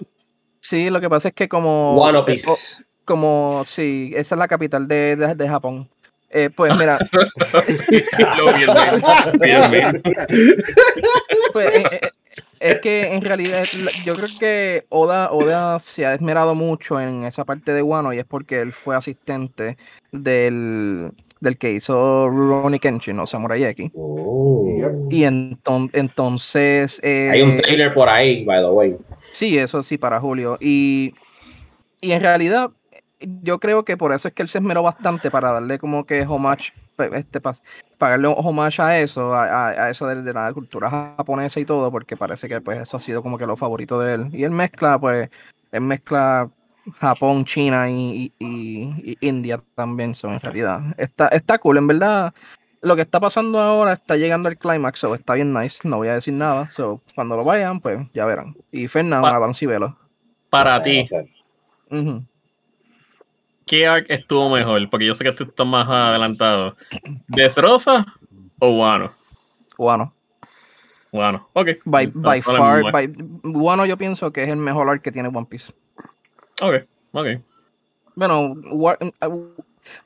[0.60, 1.94] Sí, lo que pasa es que como...
[1.94, 2.84] Guano Piece.
[3.04, 5.88] Como, sí, esa es la capital de, de, Japón.
[6.28, 6.98] Eh, pues mira.
[11.54, 12.00] pues, eh, eh,
[12.60, 13.64] es que en realidad
[14.04, 18.18] yo creo que Oda, Oda se ha esmerado mucho en esa parte de Guano y
[18.18, 19.78] es porque él fue asistente
[20.12, 23.90] del, del que hizo Rurouni Kenshin o Samurai X.
[23.94, 24.66] Oh.
[25.10, 27.00] Y entonces...
[27.02, 28.96] Eh, Hay un trailer por ahí, by the way.
[29.18, 30.58] Sí, eso sí, para Julio.
[30.60, 31.14] Y,
[32.00, 32.70] y en realidad
[33.20, 36.22] yo creo que por eso es que él se esmeró bastante para darle como que
[36.22, 36.72] homage
[37.14, 37.40] este,
[37.96, 42.60] pagarle homage a eso, a, eso de, la cultura japonesa y todo, porque parece que
[42.60, 44.28] pues eso ha sido como que lo favorito de él.
[44.32, 45.28] Y él mezcla, pues,
[45.72, 46.50] él mezcla
[46.98, 48.32] Japón, China y,
[49.20, 50.80] India también son en realidad.
[50.96, 52.34] Está, está cool, en verdad.
[52.80, 56.08] Lo que está pasando ahora está llegando al climax, so está bien nice, no voy
[56.08, 56.70] a decir nada.
[56.70, 58.56] So, cuando lo vayan, pues ya verán.
[58.70, 59.96] Y Fernando, avance y velo.
[60.48, 61.08] Para ti,
[63.66, 64.88] ¿qué arc estuvo mejor?
[64.90, 66.76] Porque yo sé que tú estás más adelantado.
[67.26, 68.06] ¿Desrosa
[68.58, 69.12] o Wano?
[69.76, 70.14] Wano.
[71.12, 71.68] Wano, ok.
[71.84, 73.10] By, by far, by,
[73.44, 75.72] Wano yo pienso que es el mejor arc que tiene One Piece.
[76.60, 76.74] Ok,
[77.12, 77.26] ok.
[78.14, 78.54] Bueno,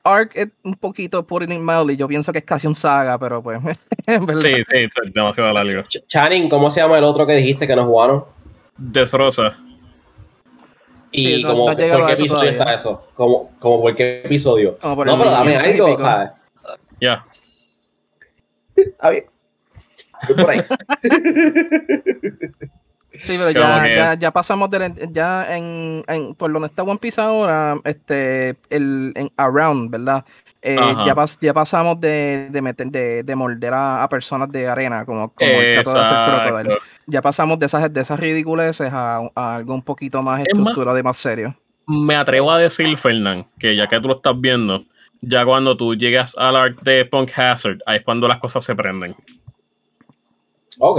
[0.05, 1.97] Arc es un poquito putting it mildly.
[1.97, 3.61] Yo pienso que es casi un saga, pero pues.
[4.07, 5.83] sí, sí, es demasiado largo.
[5.85, 8.25] Ch Channing, ¿cómo se llama el otro que dijiste que no jugaron?
[8.77, 9.57] Desrosa.
[11.11, 13.07] ¿Y como, por qué episodio está eso?
[13.15, 14.79] ¿Como, como por qué episodio?
[14.83, 16.31] no, pero dame algo, ¿sabes?
[17.01, 17.25] Ya.
[18.99, 19.27] A ver.
[20.37, 20.65] por ahí.
[23.19, 27.21] Sí, pero ya, ya, ya, pasamos de ya en, en, por donde está One Piece
[27.21, 30.25] ahora, este, el, en Around, ¿verdad?
[30.63, 35.29] Eh, ya, ya pasamos de, de, meter, de, de morder a, personas de arena, como,
[35.35, 36.79] como el caso de hacer crocodile.
[37.07, 41.17] Ya pasamos de esas, de esas ridiculeces a, algo un poquito más estructurado y más
[41.17, 41.55] serio.
[41.87, 44.85] Me atrevo a decir, Fernán, que ya que tú lo estás viendo,
[45.21, 48.75] ya cuando tú llegas al art de Punk Hazard, ahí es cuando las cosas se
[48.75, 49.15] prenden.
[50.79, 50.99] Ok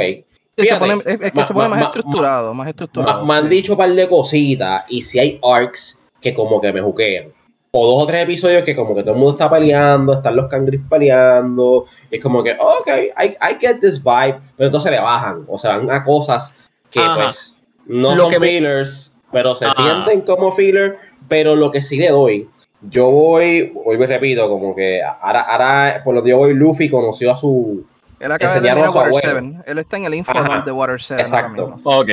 [0.56, 3.26] es, que se pone más estructurado, más estructurado.
[3.26, 6.82] Me han dicho un par de cositas y si hay arcs que como que me
[6.82, 7.34] juquean.
[7.72, 10.48] O dos o tres episodios que como que todo el mundo está peleando, están los
[10.48, 11.86] cangris peleando.
[12.12, 12.88] Y es como que, ok,
[13.20, 14.39] I, I get this vibe.
[14.56, 15.46] Pero entonces le bajan.
[15.48, 16.56] O sea, van a cosas
[16.92, 20.98] que pues no son fillers, pero se sienten como filler.
[21.28, 22.48] Pero lo que sí le doy,
[22.89, 26.89] yo voy, hoy me repito, como que ahora, ahora por lo que yo voy, Luffy
[26.89, 27.86] conoció a su
[28.23, 29.53] él acaba de Water 7.
[29.65, 30.33] Él está en el info
[30.65, 31.21] de Water 7.
[31.21, 31.79] Exacto.
[31.83, 32.09] Ok.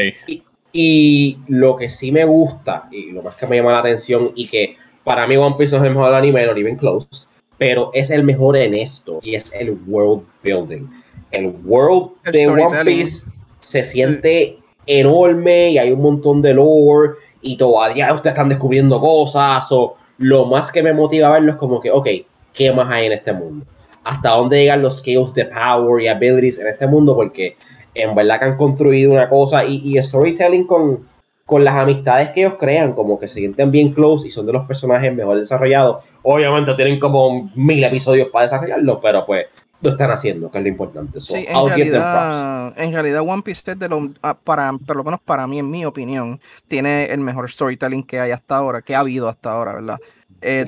[0.72, 4.48] Y, lo que sí me gusta, y lo más que me llama la atención, y
[4.48, 7.26] que para mí One Piece es el mejor anime, no even close,
[7.58, 10.88] pero es el mejor en esto, y es el world building.
[11.30, 17.56] El world de One Piece se siente enorme y hay un montón de lore y
[17.56, 21.80] todavía ustedes están descubriendo cosas o lo más que me motiva a verlo es como
[21.80, 22.08] que, ok,
[22.52, 23.64] ¿qué más hay en este mundo?
[24.04, 27.56] Hasta dónde llegan los skills de power y abilities en este mundo, porque
[27.94, 31.06] en verdad que han construido una cosa y, storytelling con,
[31.44, 34.52] con las amistades que ellos crean, como que se sienten bien close y son de
[34.52, 36.04] los personajes mejor desarrollados.
[36.22, 39.46] Obviamente tienen como mil episodios para desarrollarlo, pero pues
[39.82, 41.20] lo están haciendo, que es lo importante.
[41.20, 45.20] sí, en, realidad, en realidad One Piece es de lo, ah, para, por lo menos
[45.20, 49.00] para mí, en mi opinión, tiene el mejor storytelling que hay hasta ahora, que ha
[49.00, 49.98] habido hasta ahora, ¿verdad?
[50.42, 50.66] Eh,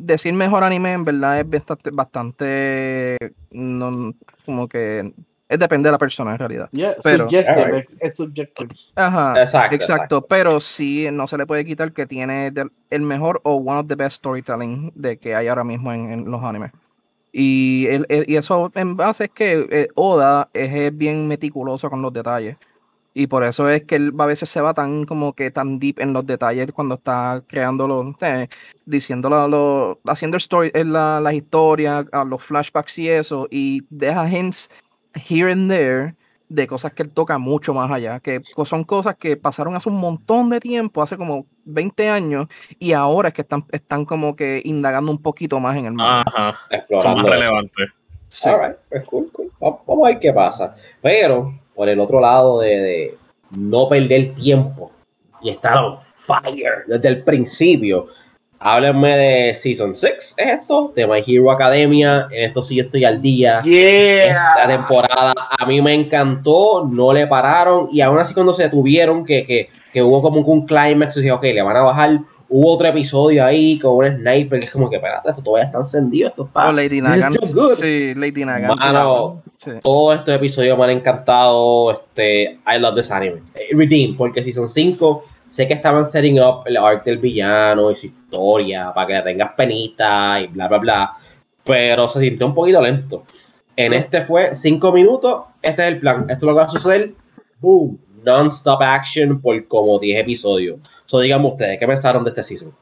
[0.00, 3.16] decir mejor anime, en verdad, es bastante, bastante
[3.50, 5.12] no, como que
[5.48, 6.70] es depende de la persona en realidad.
[7.02, 8.70] pero, es, subjetivo.
[8.94, 12.52] Ajá, exacto, exacto, Pero sí, no se le puede quitar que tiene
[12.90, 16.42] el mejor o one of the best storytelling de que hay ahora mismo en los
[16.42, 16.72] animes.
[17.32, 22.12] Y, el, y eso en base es que eh, Oda es, bien meticuloso con los
[22.12, 22.56] detalles.
[23.14, 26.00] Y por eso es que él a veces se va tan como que tan deep
[26.00, 28.48] en los detalles cuando está creando los, eh,
[28.86, 34.70] diciendo lo, haciendo story, eh, la, las historias, los flashbacks y eso, y deja hints
[35.14, 36.14] here and there
[36.48, 39.96] de cosas que él toca mucho más allá, que son cosas que pasaron hace un
[39.96, 42.46] montón de tiempo, hace como 20 años,
[42.78, 46.04] y ahora es que están, están como que indagando un poquito más en el mundo.
[46.04, 47.22] Ajá, explorando.
[47.22, 47.82] Más relevante.
[48.28, 48.48] Sí.
[48.88, 49.52] Pues cool, cool.
[49.60, 50.74] Vamos a ver qué pasa.
[51.00, 53.18] Pero, por el otro lado de, de
[53.50, 54.90] no perder tiempo
[55.40, 58.08] y estar on fire desde el principio,
[58.64, 60.92] Háblenme de Season 6, ¿es esto?
[60.94, 62.28] De My Hero Academia.
[62.30, 63.58] En esto sí estoy al día.
[63.58, 67.88] Esta temporada a mí me encantó, no le pararon.
[67.90, 71.42] Y aún así, cuando se detuvieron, que, que, que hubo como un climax, dije, ok,
[71.42, 72.20] le van a bajar.
[72.54, 75.78] Hubo otro episodio ahí con un sniper que es como que, espérate, esto todavía está
[75.78, 76.68] encendido, esto está.
[76.68, 77.32] Oh, Lady Nagan.
[77.74, 78.76] Sí, Lady Nagan.
[78.76, 79.42] Mano,
[79.82, 81.92] todos estos episodios me han encantado.
[81.92, 83.40] Este, I love this anime.
[83.54, 87.94] Eh, Redeem, porque Season 5 sé que estaban setting up el arte del villano y
[87.94, 91.12] su historia para que tengas penita y bla, bla, bla.
[91.64, 93.24] Pero se sintió un poquito lento.
[93.76, 95.44] En este fue cinco minutos.
[95.62, 96.28] Este es el plan.
[96.28, 97.14] Esto es lo que va a suceder.
[97.60, 97.98] Boom.
[98.24, 100.80] Non-stop action por como 10 episodios.
[101.04, 102.74] So, díganme ustedes, ¿qué pensaron de este season?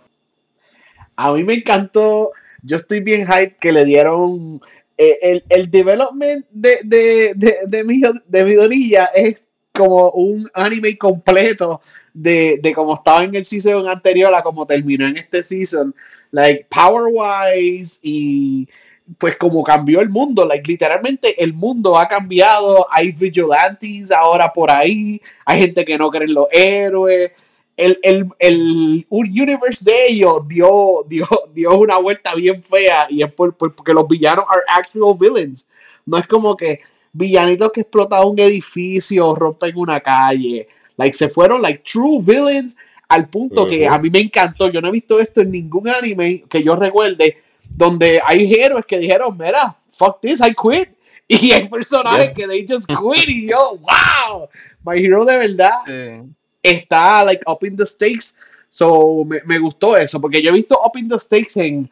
[1.16, 2.30] A mí me encantó.
[2.62, 4.60] Yo estoy bien hype que le dieron.
[4.96, 11.80] Eh, el, el, development de, de, de, de, mi, de es como un anime completo
[12.12, 15.94] de, de cómo estaba en el season anterior a como terminó en este season.
[16.32, 18.68] Like, power wise y
[19.18, 24.70] pues como cambió el mundo, like literalmente el mundo ha cambiado, hay vigilantes ahora por
[24.70, 27.32] ahí, hay gente que no cree en los héroes,
[27.76, 33.32] el, el, el universe de ellos dio, dio, dio una vuelta bien fea y es
[33.32, 35.70] porque los villanos are actual villains,
[36.06, 36.80] no es como que
[37.12, 40.68] villanitos que explotan un edificio, rompen una calle,
[41.00, 42.76] Like, se fueron, like, true villains
[43.08, 44.70] al punto que a mí me encantó.
[44.70, 47.38] Yo no he visto esto en ningún anime que yo recuerde
[47.76, 50.88] donde hay héroes que dijeron, mira, fuck this, I quit.
[51.32, 54.48] Y hay personajes que they just quit y yo, wow,
[54.84, 56.26] My Hero de verdad
[56.60, 58.34] está, like, up in the stakes.
[58.68, 61.88] So, me, me, gustó eso, porque yo he visto up in the stakes en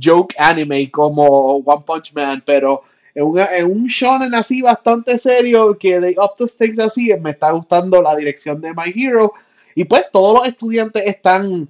[0.00, 2.82] joke anime como One Punch Man, pero
[3.14, 8.00] en, un shonen así bastante serio que de Up to Stakes así me está gustando
[8.00, 9.32] la dirección de My Hero
[9.74, 11.68] y pues todos los estudiantes están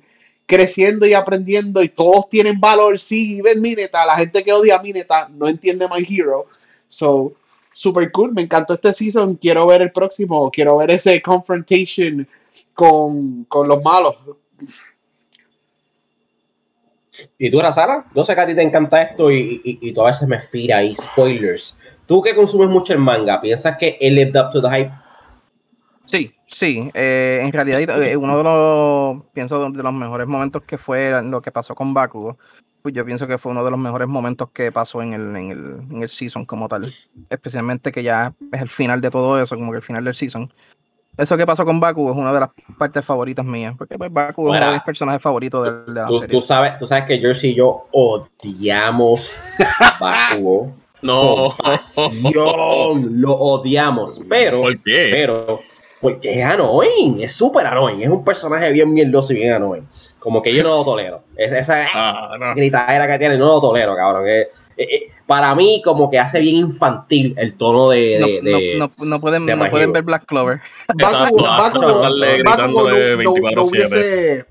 [0.50, 4.82] creciendo y aprendiendo y todos tienen valor sí ven Mineta la gente que odia a
[4.82, 6.46] Mineta no entiende My Hero
[6.88, 7.32] so
[7.72, 12.26] super cool me encantó este season quiero ver el próximo quiero ver ese confrontation
[12.74, 14.16] con, con los malos
[17.38, 18.06] ¿Y tú, Razala?
[18.14, 20.40] Yo sé que a ti te encanta esto y, y, y tú a veces me
[20.40, 21.76] fira ahí spoilers.
[22.06, 24.90] Tú que consumes mucho el manga, ¿piensas que él lived up to the hype?
[26.06, 26.90] Sí, sí.
[26.94, 31.40] Eh, en realidad, eh, uno de los, pienso, de los mejores momentos que fue lo
[31.40, 32.38] que pasó con Bakugo,
[32.82, 35.50] pues yo pienso que fue uno de los mejores momentos que pasó en el, en
[35.50, 36.86] el, en el season como tal.
[37.28, 40.52] Especialmente que ya es el final de todo eso, como que el final del season.
[41.16, 44.48] Eso que pasó con Baku es una de las partes favoritas mías, porque pues, Baku
[44.48, 46.28] es uno de mis personajes favoritos de, la serie.
[46.28, 49.36] Tú sabes, tú sabes que Jersey y yo odiamos
[49.78, 50.74] a Bakugo.
[51.02, 51.48] No.
[52.92, 55.08] lo odiamos, pero, ¿Por qué?
[55.10, 55.62] pero,
[56.00, 59.86] porque es annoying, es súper annoying, es un personaje bien mierdoso y bien annoying.
[60.18, 61.22] Como que yo no lo tolero.
[61.36, 62.54] esa ah, no.
[62.54, 64.26] gritadera que tiene, no lo tolero, cabrón.
[65.26, 68.40] Para mí como que hace bien infantil el tono de...
[68.42, 70.60] de, no, no, no, pueden, no pueden ver Black Clover.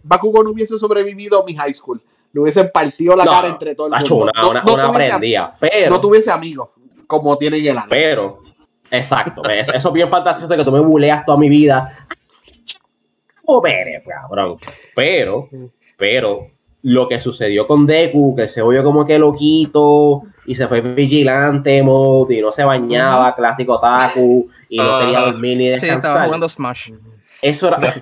[0.04, 2.02] Bakugo, no, hubiese, sobrevivido a mi high school.
[2.32, 4.32] Le hubiesen partido la cara entre todos el mundo.
[4.50, 5.90] Una, no, una, prendía, pero...
[5.90, 6.70] No tuviese amigos,
[7.08, 7.88] como tiene Yelana.
[7.90, 8.44] Pero,
[8.92, 11.92] exacto, eso, es bien fantasioso de que tú me buleas toda mi vida.
[14.06, 14.58] cabrón.
[14.96, 15.50] Pero,
[15.98, 16.48] pero
[16.82, 21.84] lo que sucedió con Deku, que se oyó como que loquito y se fue vigilante
[21.84, 26.02] mode y no se bañaba, clásico Taku, y no quería dormir ni descansar.
[26.02, 26.92] Sí, estaba jugando Smash.
[27.42, 28.02] Eso era se,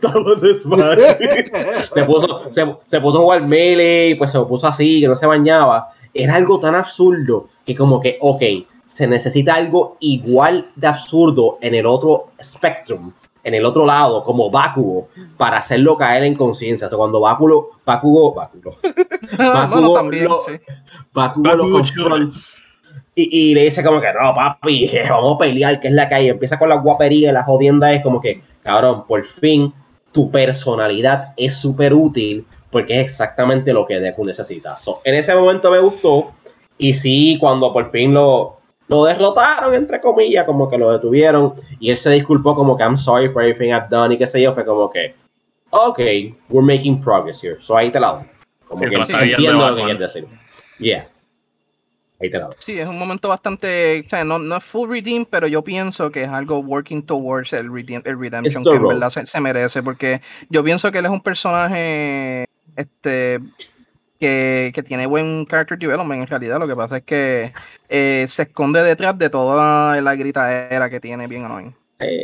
[2.05, 2.49] puso,
[2.85, 5.89] se, puso a jugar melee, pues se puso así, que no se bañaba.
[6.13, 8.41] Era algo tan absurdo que como que, ok,
[8.87, 13.11] se necesita algo igual de absurdo en el otro spectrum,
[13.43, 16.87] en el otro lado, como Bakugo, para hacerlo caer en conciencia.
[16.87, 18.77] O cuando Bakugo, Bakugo, Bakugo,
[19.37, 20.41] Bakugo, también, lo,
[21.13, 21.79] Bakugo, lo
[23.19, 26.29] y, le dice como que no, papi, vamos a pelear, que es la calle.
[26.29, 29.73] Empieza con la guapería, la jodienda es como que, cabrón, por fin
[30.11, 34.75] tu personalidad es súper útil porque es exactamente lo que Deku necesita.
[35.03, 36.31] en ese momento me gustó
[36.77, 38.56] y sí, cuando por fin lo,
[38.87, 42.97] lo derrotaron, entre comillas, como que lo detuvieron y él se disculpó como que I'm
[42.97, 45.13] sorry for everything I've done y qué sé yo, fue como que,
[45.69, 45.99] ok,
[46.49, 47.57] we're making progress here.
[47.59, 48.23] So ahí te la doy.
[48.67, 50.27] Como que entiendo lo que quieres decir.
[50.79, 51.09] Yeah.
[52.19, 52.55] Ahí te la doy.
[52.59, 56.09] Sí, es un momento bastante, o sea, no, no es full redeem, pero yo pienso
[56.09, 60.21] que es algo working towards el, redeem, el redemption que en verdad se, merece, porque
[60.49, 62.45] yo pienso que él es un personaje
[62.75, 63.39] este
[64.19, 66.59] que, tiene buen character development en realidad.
[66.59, 67.53] Lo que pasa es que
[67.89, 71.75] eh, se esconde detrás de toda la gritadera que tiene bien annoying.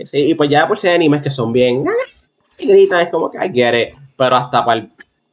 [0.05, 1.83] Sí, y pues ya por si hay animes que son bien
[2.59, 4.89] y gritan, es como que I get it, pero hasta para el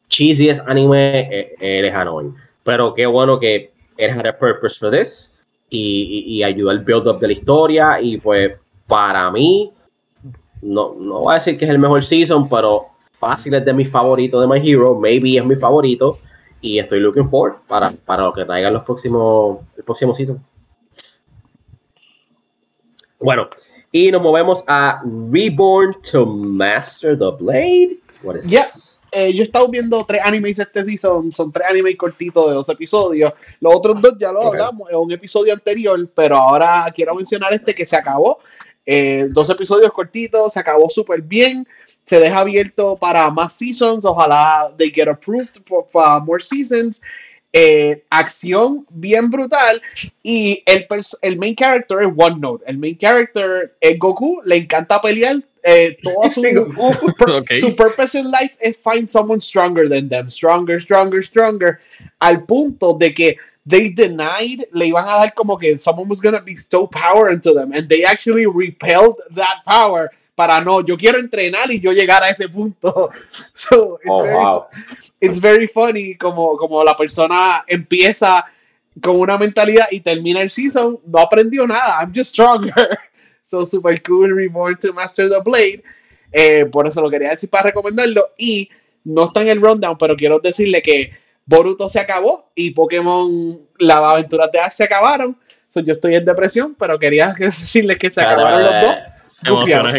[0.08, 2.34] cheesiest anime eh, él es annoying.
[2.64, 5.34] Pero qué bueno que it had a purpose for this
[5.68, 8.52] y, y, ayudó al build up de la historia y pues
[8.86, 9.72] para mí
[10.62, 13.88] no, no voy a decir que es el mejor season pero fácil es de mis
[13.88, 16.18] favoritos de My Hero maybe es mi favorito
[16.60, 20.44] y estoy looking forward para, para lo que traigan los próximos el próximo season
[23.18, 23.48] bueno
[23.92, 29.00] y nos movemos a Reborn to Master the Blade what is this?
[29.12, 32.68] Eh, yo he estado viendo tres animes este season, son tres animes cortitos de dos
[32.68, 33.32] episodios.
[33.58, 37.74] Los otros dos ya lo hablamos en un episodio anterior, pero ahora quiero mencionar este
[37.74, 38.38] que se acabó.
[38.92, 41.64] Eh, dos episodios cortitos, se acabó súper bien.
[42.02, 44.04] Se deja abierto para más seasons.
[44.04, 45.86] Ojalá they get approved for,
[46.24, 47.00] more seasons.
[47.52, 49.80] Eh, acción bien brutal
[50.22, 50.86] y el,
[51.22, 52.64] el main character es One Note.
[52.66, 56.42] El main character es Goku, le encanta pelear, eh, todo su,
[57.60, 61.78] su purpose in life es find someone stronger than them, stronger, stronger, stronger,
[62.20, 66.34] al punto de que they denied, le iban a dar como que someone was going
[66.34, 71.18] to bestow power into them, and they actually repelled that power para no, yo quiero
[71.18, 73.10] entrenar y yo llegar a ese punto.
[73.54, 74.68] So, it's, oh, very, wow.
[75.20, 78.46] it's very funny como, como la persona empieza
[79.02, 82.72] con una mentalidad y termina el season, no aprendió nada, I'm just stronger.
[83.42, 85.82] So super cool, Reborn to Master the Blade.
[86.30, 88.28] Eh, por eso lo quería decir para recomendarlo.
[88.38, 88.70] Y
[89.02, 91.10] no está en el rundown, pero quiero decirle que
[91.50, 93.28] Boruto se acabó y Pokémon,
[93.78, 95.36] las aventuras de Ash se acabaron.
[95.68, 98.96] So, yo estoy en depresión, pero quería decirles que se acabaron los dos.
[99.26, 99.50] Se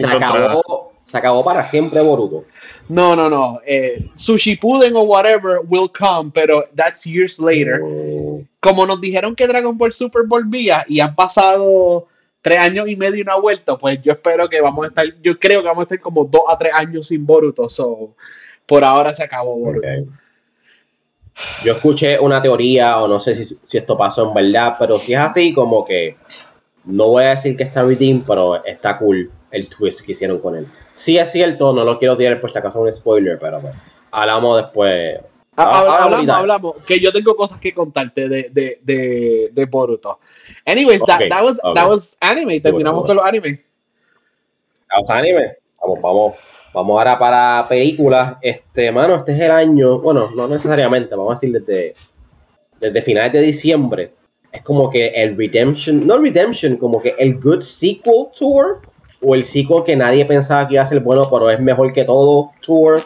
[0.08, 2.46] acabó, se acabó para siempre Boruto.
[2.88, 3.60] No, no, no.
[3.66, 7.82] Eh, sushi Puden o whatever will come, pero that's years later.
[7.84, 8.42] Oh.
[8.62, 12.08] Como nos dijeron que Dragon Ball Super volvía y han pasado
[12.42, 15.06] tres años y medio y no ha vuelto, pues yo espero que vamos a estar,
[15.22, 18.16] yo creo que vamos a estar como dos a tres años sin Boruto, so
[18.66, 19.88] por ahora se acabó Boruto.
[21.64, 25.14] Yo escuché una teoría, o no sé si, si, esto pasó en verdad, pero si
[25.14, 26.18] es así, como que
[26.86, 30.56] no voy a decir que está redeem, pero está cool el twist que hicieron con
[30.56, 30.68] él.
[30.94, 33.76] Si es cierto, no lo quiero tirar por si acaso un spoiler, pero pues,
[34.12, 35.20] hablamos después.
[35.56, 40.20] hablamos, hablamos, que yo tengo cosas que contarte de, de, de, de Boruto.
[40.66, 42.60] Anyways, that, that, was, that was anime.
[42.60, 43.64] Terminamos con los anime.
[44.92, 45.58] Vamos anime.
[45.82, 46.36] Vamos, vamos.
[46.74, 48.38] Vamos ahora para películas.
[48.42, 50.00] Este, mano, este es el año.
[50.00, 51.94] Bueno, no necesariamente, vamos a decir desde,
[52.80, 54.14] desde finales de diciembre.
[54.52, 58.82] Es como que el Redemption, no Redemption, como que el Good Sequel Tour.
[59.24, 62.04] O el sequel que nadie pensaba que iba a ser bueno, pero es mejor que
[62.04, 63.00] todo Tour.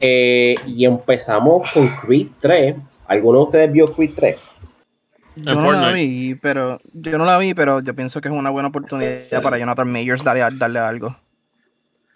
[0.00, 2.74] Eh, y empezamos con Creed 3.
[3.06, 4.36] ¿Alguno de ustedes vio Creed 3?
[5.36, 8.50] Yo no la vi, pero yo no la vi, pero yo pienso que es una
[8.50, 11.16] buena oportunidad para Jonathan Mayers darle, darle algo.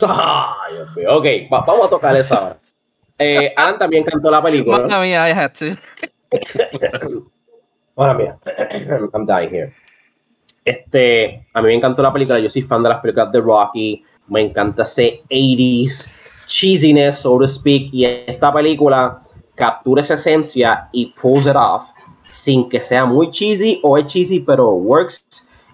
[0.07, 1.17] Ay, Dios mío.
[1.17, 2.59] Ok, vamos a tocar eso ahora.
[3.19, 4.79] Eh, Alan también cantó la película.
[4.79, 5.67] Mamma mía, I had to.
[7.95, 8.39] Hola mía,
[9.13, 9.75] I'm dying here.
[10.65, 12.39] Este, a mí me encantó la película.
[12.39, 14.05] Yo soy fan de las películas de Rocky.
[14.29, 16.09] Me encanta ese 80s
[16.47, 17.93] cheesiness, so to speak.
[17.93, 19.19] Y esta película
[19.55, 21.91] captura esa esencia y pulls it off
[22.29, 25.25] sin que sea muy cheesy o es cheesy, pero works.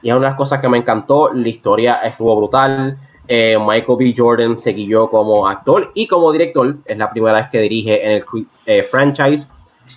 [0.01, 1.33] Y es una de las cosas que me encantó.
[1.33, 2.99] La historia estuvo brutal.
[3.27, 4.15] Eh, Michael B.
[4.17, 6.77] Jordan seguió como actor y como director.
[6.85, 8.25] Es la primera vez que dirige en el
[8.67, 9.47] eh, franchise.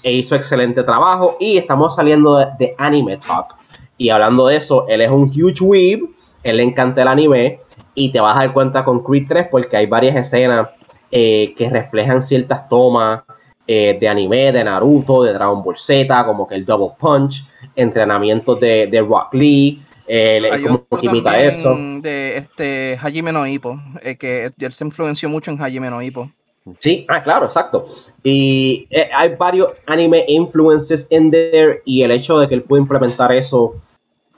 [0.04, 1.38] E hizo excelente trabajo.
[1.40, 3.56] Y estamos saliendo de, Anime Talk.
[3.98, 6.02] Y hablando de eso, él es un huge weeb.
[6.44, 7.60] Él le encanta el anime.
[7.96, 10.70] y te vas a dar cuenta con Creed 3 porque hay varias escenas
[11.12, 13.24] eh, que reflejan ciertas tomas
[13.66, 19.06] de anime, de Naruto, de Dragon Ball Z, como que el Double Punch, entrenamientos de
[19.06, 21.76] Rock Lee, eh, como que imita eso.
[22.02, 26.32] De este Hajime no Ippo, eh, que él se influenció mucho en Hajime no Ippo.
[26.80, 27.86] Sí, ah, claro, exacto.
[28.24, 32.82] Y eh, hay varios anime influences in there y el hecho de que él pueda
[32.82, 33.76] implementar eso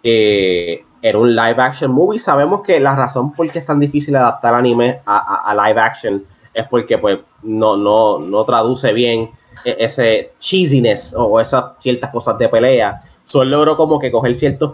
[0.04, 4.16] eh, en un live action movie, sabemos que la razón por qué es tan difícil
[4.16, 9.32] adaptar anime a, live action es porque pues no, no, no traduce bien
[9.66, 13.02] e, ese cheesiness o esas ciertas cosas de pelea.
[13.24, 14.74] Solo logro como que coger ciertos,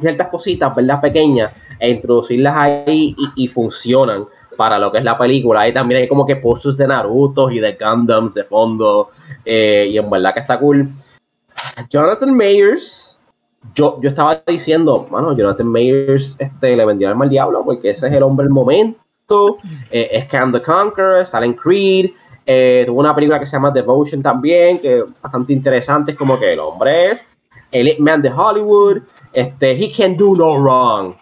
[0.00, 1.00] ciertas cositas, ¿verdad?
[1.00, 4.26] Pequeñas e introducirlas ahí y, funcionan
[4.56, 5.60] para lo que es la película.
[5.60, 9.10] Ahí también hay como que poses de Naruto y de Gundams de fondo.
[9.44, 10.90] Eh, y en verdad que está cool.
[11.88, 13.20] Jonathan Mayers,
[13.74, 18.08] yo, yo estaba diciendo, bueno, Jonathan Mayers este, le vendió al al diablo porque ese
[18.08, 19.58] es el hombre del momento.
[19.90, 22.10] Eh, es the Conqueror, sale Creed.
[22.46, 26.12] Eh, tuvo una película que se llama Devotion también, que es bastante interesante.
[26.12, 27.26] Es como que el hombre es
[27.70, 29.02] el man de Hollywood.
[29.32, 31.16] Este, he can do no wrong.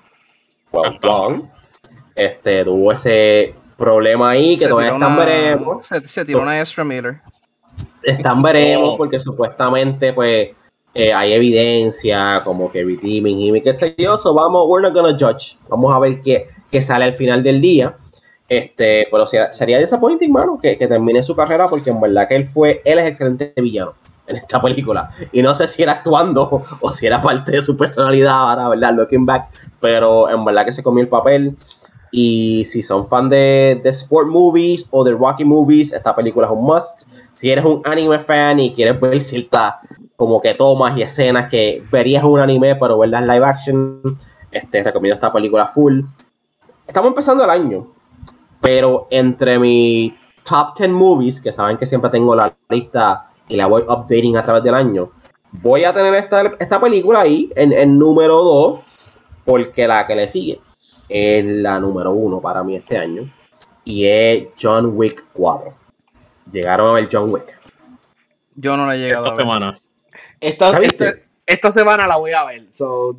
[0.72, 1.56] Well, wrong
[2.16, 5.86] este, tuvo ese problema ahí que todavía están veremos.
[5.86, 7.20] Se, tiró una extra Miller.
[8.02, 8.96] Están veremos oh.
[8.96, 10.48] porque supuestamente pues
[10.94, 15.16] eh, hay evidencia como que redeeming y qué sé yo, so vamos, we're not gonna
[15.16, 15.58] judge.
[15.68, 17.94] Vamos a ver qué, qué sale al final del día.
[18.48, 22.46] Este, pero sería, disappointing, mano, que, que, termine su carrera porque en verdad que él
[22.46, 23.94] fue, él es excelente villano
[24.26, 25.10] en esta película.
[25.32, 28.94] Y no sé si era actuando o si era parte de su personalidad ahora, ¿verdad?
[28.94, 29.48] Looking back,
[29.80, 31.56] pero en verdad que se comió el papel.
[32.12, 36.52] Y si son fan de, de, sport movies o de Rocky movies, esta película es
[36.52, 37.08] un must.
[37.32, 39.74] Si eres un anime fan y quieres ver ciertas
[40.16, 44.00] como que tomas y escenas que verías en un anime, pero verlas live action,
[44.50, 46.00] este, recomiendo esta película full.
[46.86, 47.88] Estamos empezando el año,
[48.60, 50.14] pero entre mis
[50.44, 54.42] top 10 movies, que saben que siempre tengo la lista y la voy updating a
[54.42, 55.10] través del año,
[55.52, 58.80] voy a tener esta, esta película ahí en, en número 2,
[59.44, 60.60] porque la que le sigue
[61.08, 63.30] es la número uno para mí este año.
[63.84, 65.72] Y es John Wick 4.
[66.50, 67.58] Llegaron a ver John Wick.
[68.56, 69.78] Yo no la he llegado esta semana.
[70.40, 70.78] Esta,
[71.46, 72.64] esta, semana la voy a ver.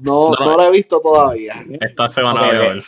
[0.01, 1.55] no, no, la he visto todavía.
[1.80, 2.84] Esta semana la voy a ver.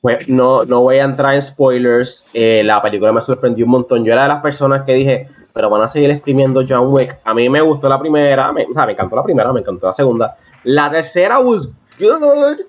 [0.00, 2.24] Pues no, no voy a entrar en spoilers.
[2.32, 4.04] Eh, la película me sorprendió un montón.
[4.04, 5.28] Yo era de las personas que dije,
[5.58, 7.18] pero van a seguir exprimiendo John Wick.
[7.24, 9.88] A mí me gustó la primera, me, o sea, me encantó la primera, me encantó
[9.88, 10.36] la segunda.
[10.62, 12.60] La tercera was good.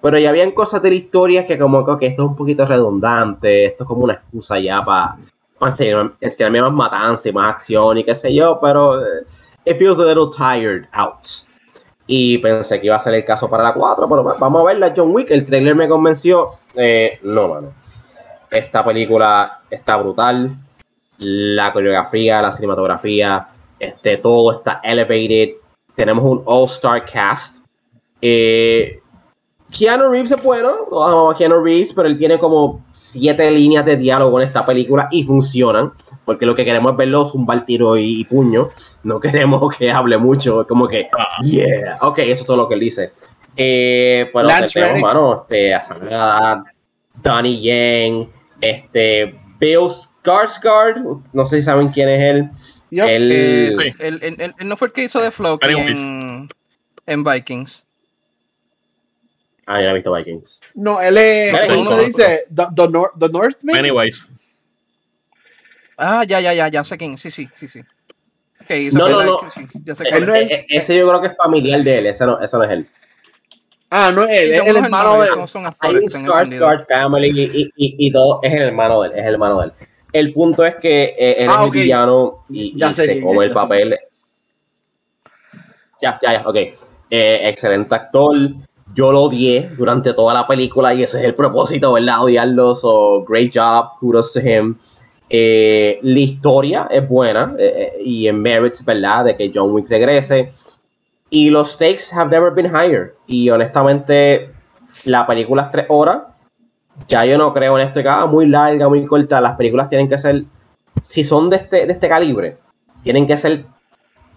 [0.00, 3.66] Pero ya habían cosas de la historia que como que esto es un poquito redundante,
[3.66, 5.18] esto es como una excusa ya para
[6.22, 9.26] enseñarme más matanza y más acción y qué sé yo, pero eh,
[9.66, 11.26] it feels a little tired out.
[12.06, 14.94] Y pensé que iba a ser el caso para la 4, pero vamos a verla,
[14.96, 16.52] John Wick, el trailer me convenció.
[16.74, 17.74] Eh, no, mano.
[18.50, 20.50] Esta película está brutal.
[21.18, 23.48] La coreografía, la cinematografía,
[23.78, 25.56] este, todo está elevated.
[25.94, 27.64] Tenemos un all-star cast.
[28.20, 29.00] Eh,
[29.70, 30.70] Keanu Reeves es bueno,
[31.02, 35.24] a Keanu Reeves, pero él tiene como siete líneas de diálogo en esta película y
[35.24, 35.92] funcionan,
[36.24, 38.70] porque lo que queremos es verlo zumbar tiro y, puño,
[39.02, 41.08] no queremos que hable mucho, es como que,
[41.42, 43.12] yeah, ok, eso es todo lo que él dice.
[43.56, 46.64] Eh, pero tenemos, mano, este, a
[47.22, 49.88] Donnie Yen, este, Bill
[50.28, 52.50] Skarsgård, no sé si saben quién es él.
[52.90, 56.48] Él, eh, no fue el que hizo de Floki en,
[57.06, 57.84] en Vikings.
[59.66, 60.62] Ah, ya he visto Vikings.
[60.74, 61.54] No, él es.
[61.68, 62.46] ¿Cómo se dice?
[62.54, 63.76] The, the, Nor the Northman.
[63.76, 64.30] Anyways.
[65.98, 67.18] Ah, ya, ya, ya, ya sé quién.
[67.18, 67.82] Sí, sí, sí, sí.
[68.62, 69.50] Okay, no, no, no.
[69.50, 72.06] Sí, ya sé él, es, e, ese yo creo que es familiar de él.
[72.06, 72.88] Ese no, ese no es él.
[73.90, 75.34] Ah, no es él, es el hermano de él.
[75.80, 79.34] Hay un Skarsgård family y, y, y, todo es el hermano de él, es el
[79.34, 79.72] hermano de él.
[80.12, 81.82] El punto es que eh, él ah, es okay.
[81.82, 83.98] villano y, y se come el papel.
[86.00, 86.56] Ya, ya, ya, ok.
[87.10, 88.34] Eh, excelente actor
[88.94, 92.24] yo lo odié durante toda la película y ese es el propósito, ¿verdad?
[92.24, 92.74] Odiarlo.
[92.74, 94.76] So, great job, kudos to him.
[95.30, 99.26] Eh, la historia es buena eh, y en merits, ¿verdad?
[99.26, 100.50] De que John Wick regrese.
[101.30, 103.14] Y los stakes have never been higher.
[103.26, 104.50] Y honestamente,
[105.04, 106.22] la película es tres horas.
[107.06, 109.40] Ya yo no creo en esto que muy larga, muy corta.
[109.40, 110.44] Las películas tienen que ser,
[111.02, 112.58] si son de este, de este calibre,
[113.02, 113.64] tienen que ser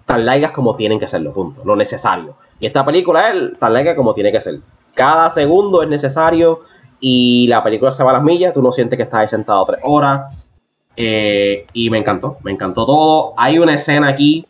[0.06, 1.62] tan largas como tienen que serlo, punto.
[1.66, 2.36] Lo necesario.
[2.60, 4.60] Y esta película es tan larga como tiene que ser.
[4.94, 6.62] Cada segundo es necesario
[7.00, 8.54] y la película se va a las millas.
[8.54, 10.48] Tú no sientes que estás ahí sentado tres horas.
[10.96, 13.34] Eh, y me encantó, me encantó todo.
[13.38, 14.46] Hay una escena aquí.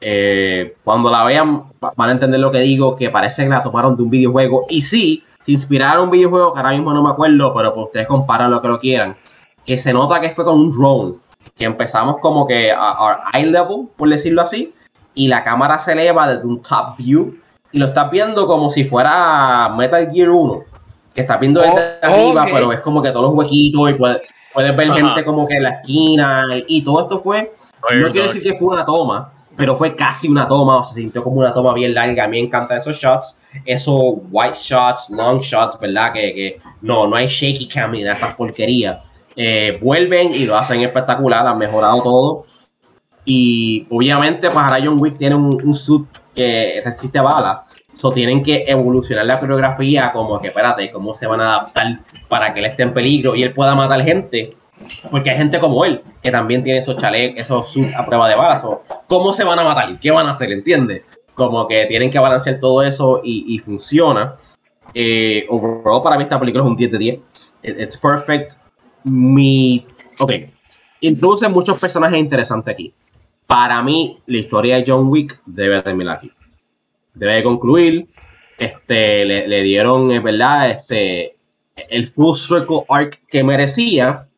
[0.00, 3.96] Eh, cuando la vean van a entender lo que digo, que parece que la tomaron
[3.96, 4.66] de un videojuego.
[4.68, 8.06] Y sí, se inspiraron un videojuego que ahora mismo no me acuerdo, pero pues ustedes
[8.06, 9.16] comparan lo que lo quieran,
[9.64, 11.14] que se nota que fue con un drone,
[11.56, 14.72] que empezamos como que a, eye level, por decirlo así,
[15.14, 17.36] y la cámara se eleva desde un top view
[17.72, 20.62] y lo estás viendo como si fuera Metal Gear 1,
[21.14, 24.22] que estás viendo desde oh, arriba, pero es como que todos los huequitos y puedes,
[24.54, 28.58] ver gente como que en la esquina y, todo esto fue, no quiero decir que
[28.58, 31.94] fue una toma, pero fue casi una toma, o se sintió como una toma bien
[31.94, 32.24] larga.
[32.24, 36.12] A mí me encantan esos shots, esos white shots, long shots, ¿verdad?
[36.12, 38.98] Que, no, no hay shaky cam ni esas porquerías.
[39.36, 42.44] Eh, vuelven y lo hacen espectacular, han mejorado todo.
[43.24, 47.60] Y obviamente, pues ahora John Wick tiene un, un suit que resiste balas.
[47.94, 52.52] So tienen que evolucionar la coreografía como que, espérate, cómo se van a adaptar para
[52.52, 54.56] que él esté en peligro y él pueda matar gente
[55.10, 58.34] porque hay gente como él que también tiene esos chalecos, esos suits a prueba de
[58.34, 58.64] balas.
[59.06, 59.98] ¿Cómo se van a matar?
[60.00, 60.50] ¿Qué van a hacer?
[60.52, 61.02] ¿Entiendes?
[61.34, 64.36] Como que tienen que balancear todo eso y, funciona.
[64.94, 67.20] Eh, overall, para mí esta película es un 10 de 10.
[67.62, 68.52] It's perfect.
[69.04, 69.86] Mi.
[70.18, 70.32] Ok.
[71.00, 72.94] Introduce muchos personajes interesantes aquí.
[73.46, 76.32] Para mí, la historia de John Wick debe terminar aquí.
[77.14, 78.06] Debe concluir.
[78.56, 81.36] Este, le, le dieron, es verdad, este,
[81.88, 84.28] el full circle arc que merecía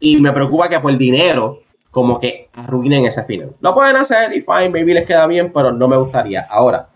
[0.00, 3.54] y me preocupa que por dinero, como que arruinen ese final.
[3.60, 6.46] Lo pueden hacer y fine, maybe les queda bien, pero no me gustaría.
[6.50, 6.88] Ahora,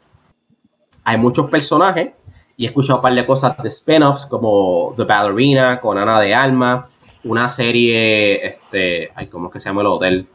[1.05, 2.13] hay muchos personajes
[2.57, 6.35] y he escuchado un par de cosas de spin-offs como The Ballerina con Ana de
[6.35, 6.85] Alma,
[7.25, 10.29] una serie, este, ay, ¿cómo es que se llama el hotel?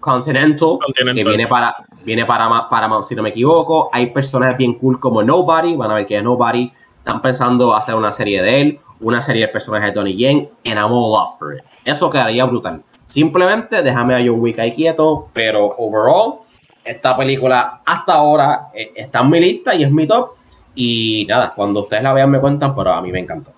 [0.00, 0.78] Continental,
[1.14, 1.74] que viene para,
[2.04, 3.88] viene para Paramount, si no me equivoco.
[3.92, 6.70] Hay personajes bien cool como Nobody, van a ver que es Nobody.
[7.08, 10.74] Están pensando hacer una serie de él una serie de personajes de Tony Yen and
[10.74, 11.64] I'm all up for it.
[11.82, 12.82] Eso quedaría brutal.
[13.06, 16.40] Simplemente déjame a John Wick ahí quieto, pero overall,
[16.84, 20.32] esta película hasta ahora eh, está en mi lista y es mi top.
[20.74, 23.52] Y nada, cuando ustedes la vean me cuentan, pero a mí me encantó.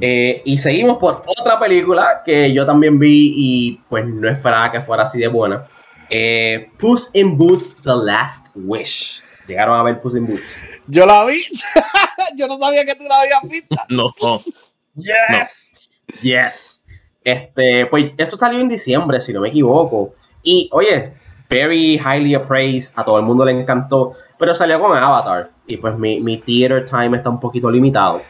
[0.00, 4.80] Eh, y seguimos por otra película que yo también vi y pues no esperaba que
[4.80, 5.66] fuera así de buena.
[6.08, 9.25] Eh, Puss in Boots The Last Wish.
[9.46, 10.60] Llegaron a ver Puss in Boots.
[10.88, 11.42] Yo la vi.
[12.36, 13.76] Yo no sabía que tú la habías visto.
[13.88, 14.10] No.
[14.94, 15.88] Yes.
[16.22, 16.84] Yes.
[17.22, 20.14] Este, pues esto salió en diciembre, si no me equivoco.
[20.42, 21.12] Y oye,
[21.48, 25.50] very highly appraised, a todo el mundo le encantó, pero salió con Avatar.
[25.66, 28.22] Y pues mi, mi theater time está un poquito limitado.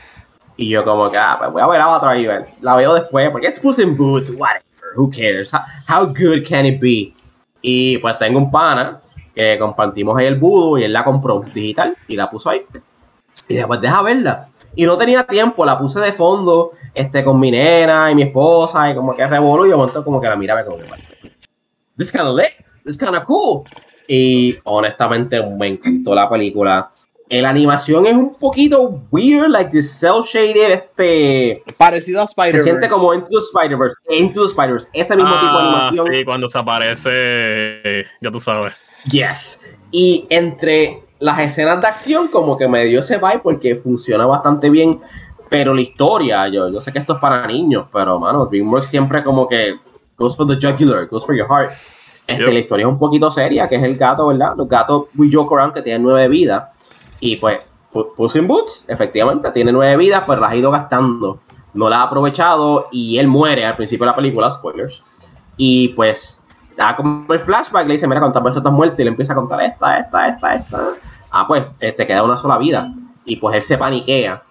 [0.56, 2.26] Y yo como que, ah, pues voy a ver Avatar y
[2.62, 4.62] la veo después, porque es Puss in Boots, whatever,
[4.96, 7.12] who cares, how, how, good can it be?
[7.60, 9.00] Y pues tengo un pana
[9.36, 12.62] que compartimos ahí el budo y él la compró digital y la puso ahí.
[13.48, 14.48] Y después deja verla.
[14.74, 18.90] Y no tenía tiempo, la puse de fondo este, con mi nena y mi esposa
[18.90, 20.78] y como que revolú y yo momento como que la miraba como
[21.98, 22.52] this kind of lit,
[22.84, 23.64] this kind of cool.
[24.08, 26.90] Y honestamente me encantó la película.
[27.28, 31.62] La animación es un poquito weird, like the cell shaded, este...
[31.76, 32.62] Parecido a Spider-Verse.
[32.62, 36.14] Se siente como Into the Spider-Verse, Into the Spider-Verse, ese mismo tipo de ah, animación.
[36.14, 38.74] Sí, cuando se aparece, ya tú sabes.
[39.10, 39.60] Yes.
[39.90, 44.68] Y entre las escenas de acción como que me dio ese vibe porque funciona bastante
[44.68, 45.00] bien,
[45.48, 49.22] pero la historia, yo, yo sé que esto es para niños, pero mano, DreamWorks siempre
[49.22, 49.76] como que
[50.18, 51.72] goes for the jugular, goes for your heart.
[52.26, 54.54] Este, La historia es un poquito seria, que es el gato, ¿verdad?
[54.56, 56.64] Los gatos We Joke Around que tienen nueve vidas.
[57.20, 57.60] Y pues,
[57.92, 61.40] Puss in Boots, efectivamente, tiene nueve vidas, pero las ha ido gastando.
[61.72, 65.04] No las ha aprovechado y él muere al principio de la película, spoilers.
[65.56, 66.44] Y pues
[66.76, 69.36] da como el flashback, le dice, mira, cuántas veces estás muerto y le empieza a
[69.36, 70.88] contar esta, esta, esta, esta.
[71.30, 72.92] Ah, pues, te este, queda una sola vida.
[73.24, 74.42] Y pues él se paniquea.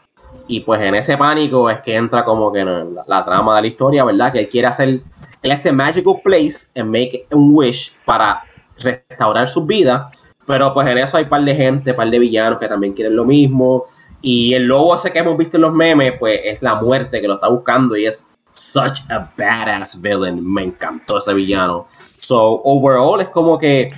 [0.48, 4.04] Y pues en ese pánico es que entra como que la, trama de la historia,
[4.04, 4.32] ¿verdad?
[4.32, 5.04] Que él quiere hacer, él
[5.42, 8.44] este magical place and make un wish para
[8.78, 10.10] restaurar su vida.
[10.46, 12.94] Pero pues en eso hay un par de gente, un par de villanos que también
[12.94, 13.86] quieren lo mismo.
[14.22, 17.28] Y el lobo ese que hemos visto en los memes, pues es la muerte que
[17.28, 20.42] lo está buscando y es such a badass villain.
[20.54, 21.88] Me encantó ese villano.
[22.20, 23.90] So, overall, es como que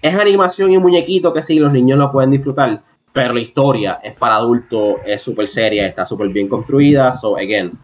[0.00, 2.82] es animación y muñequito que sí, los niños lo pueden disfrutar,
[3.12, 7.12] pero la historia es para adultos, es súper seria, está súper bien construida.
[7.12, 7.78] So, again,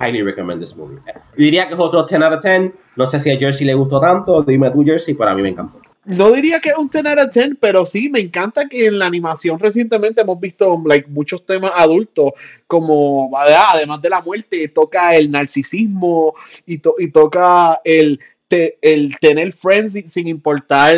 [0.00, 0.98] highly recommend this movie.
[1.36, 2.72] Diría que es otro 10 out of 10.
[2.96, 4.42] No sé si a Jersey le gustó tanto.
[4.42, 5.80] Dime tú, Jersey, pero a mí me encantó.
[6.08, 8.98] No diría que es un 10 out of 10, pero sí me encanta que en
[8.98, 12.32] la animación recientemente hemos visto like, muchos temas adultos,
[12.66, 16.34] como además de la muerte, toca el narcisismo
[16.66, 18.18] y, y toca el
[18.50, 20.96] el tener friends sin, importar,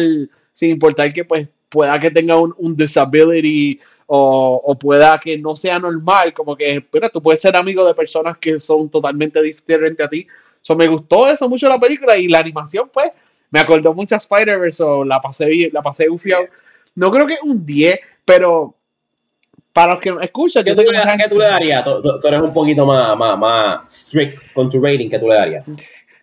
[0.55, 6.33] sin importar que pues pueda que tenga un, disability o, pueda que no sea normal,
[6.33, 10.27] como que, espera, tú puedes ser amigo de personas que son totalmente diferentes a ti.
[10.63, 13.13] So, me gustó eso mucho la película y la animación, pues,
[13.51, 16.07] me acordó mucho a Spider-Verse, la pasé la pasé
[16.95, 18.75] No creo que un 10, pero
[19.73, 21.85] para los que nos escuchan, ¿qué, tú, le, tú le darías?
[21.85, 25.65] Tú, eres un poquito más, más, más strict con tu rating, ¿qué tú le darías?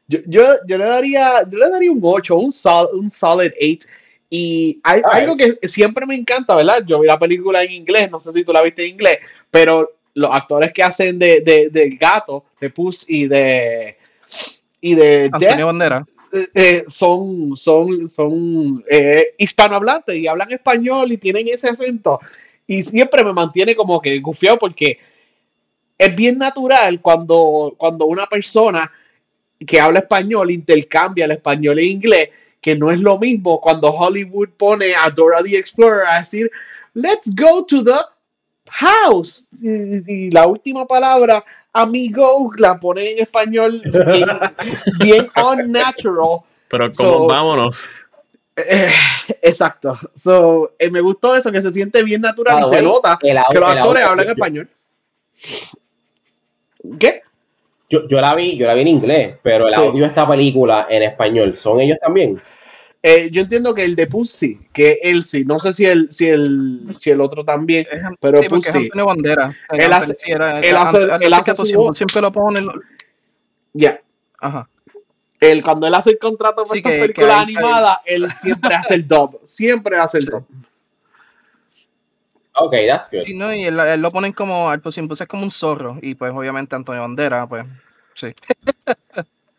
[0.07, 3.87] Yo, yo, yo, le daría yo le daría un 8, un, sol, un solid 8.
[4.29, 6.83] Y hay algo que siempre me encanta, ¿verdad?
[6.85, 9.19] Yo vi la película en inglés, no sé si tú la viste en inglés,
[9.49, 13.97] pero los actores que hacen de, de, del gato, de Puss y de
[14.81, 16.05] y de Antonio Bandera.
[16.37, 22.19] Eh, eh, son, son, son eh, hispanohablantes y hablan español y tienen ese acento.
[22.65, 24.99] Y siempre me mantiene como que gufiado porque
[25.97, 28.91] es bien natural cuando, cuando una persona
[29.65, 32.29] que habla español intercambia el español e inglés,
[32.61, 36.51] que no es lo mismo cuando Hollywood pone a Dora the Explorer a decir,
[36.93, 37.97] let's go to the
[38.69, 39.47] house.
[39.61, 41.43] Y, la última palabra,
[41.81, 43.81] amigo, la pone en español
[44.99, 46.39] bien, unnatural.
[46.67, 47.89] Pero como vámonos.
[48.55, 48.89] Eh,
[49.41, 49.97] exacto.
[50.15, 53.69] So, eh, me gustó eso, que se siente bien natural y se nota que los
[53.69, 54.69] actores hablan español.
[56.99, 57.21] ¿Qué?
[57.89, 60.87] Yo, yo, la vi, yo la vi en inglés, pero el audio de esta película
[60.89, 62.41] en español, ¿son ellos también?
[63.03, 66.27] Eh, yo entiendo que el de Pussy, que él sí, no sé si el, si
[66.27, 67.85] el, si el otro también,
[68.19, 68.89] pero sí, Pussy.
[68.93, 69.55] Es bandera.
[69.71, 70.41] Él hace, él
[70.75, 72.65] hace, él hace su siempre lo pone.
[73.73, 74.01] Ya.
[74.39, 74.67] Ajá.
[75.39, 79.39] Él, cuando él hace el contrato con estas películas animadas, él siempre hace el dub.
[79.45, 80.45] Siempre hace el dub.
[82.59, 83.23] Ok, that's good.
[83.23, 85.99] Sí, no, y él, él, lo ponen como, pues siempre es como un zorro.
[86.01, 87.65] Y pues obviamente Antonio Bandera, pues,
[88.15, 88.33] sí.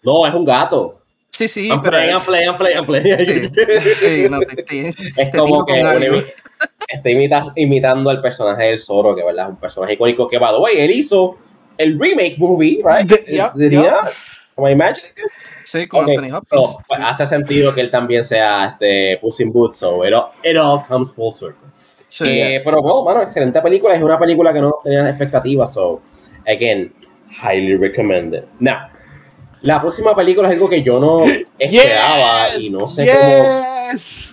[0.02, 1.00] no, es un gato.
[1.38, 1.96] Sí, sí, pero.
[2.26, 3.42] Play, play, play, Sí,
[3.92, 6.34] sí no, te, te, es como que
[6.88, 7.10] está
[7.54, 9.44] imitando al personaje del Zorro, que ¿verdad?
[9.44, 11.38] es un personaje icónico que, by the way, él hizo
[11.76, 13.08] el remake movie, right?
[13.08, 14.10] The, yeah, yeah.
[14.56, 15.30] Am I imagining this?
[15.62, 16.16] Sí, con okay.
[16.16, 16.72] Anthony Hopkins.
[16.72, 20.32] So, pues, hace sentido que él también sea este, Puss in Boots, so it all,
[20.42, 21.68] it all comes full circle.
[22.08, 23.94] Sí, eh, Pero, bueno, bueno, excelente película.
[23.94, 26.02] Es una película que no tenía expectativas, so,
[26.48, 26.92] again,
[27.30, 28.42] highly recommended.
[28.58, 28.88] Now,
[29.62, 31.24] la próxima película es algo que yo no
[31.58, 33.08] esperaba y no sé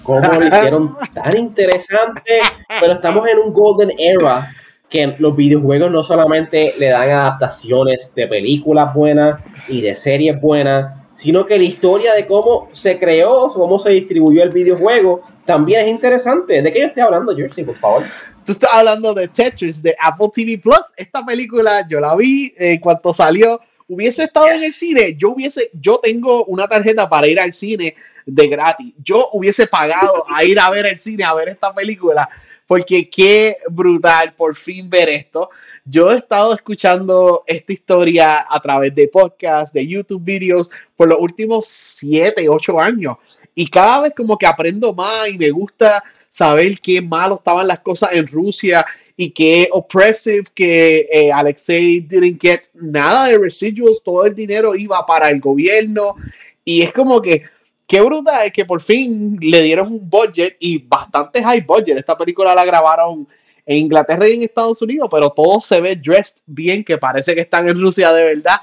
[0.04, 2.40] cómo, cómo lo hicieron tan interesante,
[2.80, 4.52] pero estamos en un golden era
[4.90, 10.94] que los videojuegos no solamente le dan adaptaciones de películas buenas y de series buenas,
[11.16, 15.92] sino que la historia de cómo se creó, cómo se distribuyó el videojuego, también es
[15.92, 16.62] interesante.
[16.62, 18.04] ¿De qué yo estoy hablando, Jersey, por favor?
[18.46, 20.94] Tú estás hablando de Tetris, de Apple TV Plus.
[20.98, 25.70] Esta película yo la vi en cuanto salió hubiese estado en el cine, yo hubiese,
[25.74, 28.94] yo tengo una tarjeta para ir al cine de gratis.
[29.04, 32.28] Yo hubiese pagado a ir a ver el cine, a ver esta película,
[32.68, 35.50] porque qué brutal por fin ver esto.
[35.84, 41.20] Yo he estado escuchando esta historia a través de podcasts, de YouTube videos, por los
[41.20, 43.18] últimos siete, ocho años.
[43.54, 47.80] Y cada vez como que aprendo más y me gusta saber qué malo estaban las
[47.80, 48.86] cosas en Rusia
[49.18, 55.06] y qué oppressive que eh, Alexei didn't get nada de residuals, todo el dinero iba
[55.06, 56.16] para el gobierno
[56.64, 57.44] y es como que
[57.88, 61.98] qué brutal es que por fin le dieron un budget y bastante high budget.
[61.98, 63.28] Esta película la grabaron
[63.66, 67.42] en Inglaterra y en Estados Unidos, pero todo se ve dressed bien, que parece que
[67.42, 68.60] están en Rusia de verdad.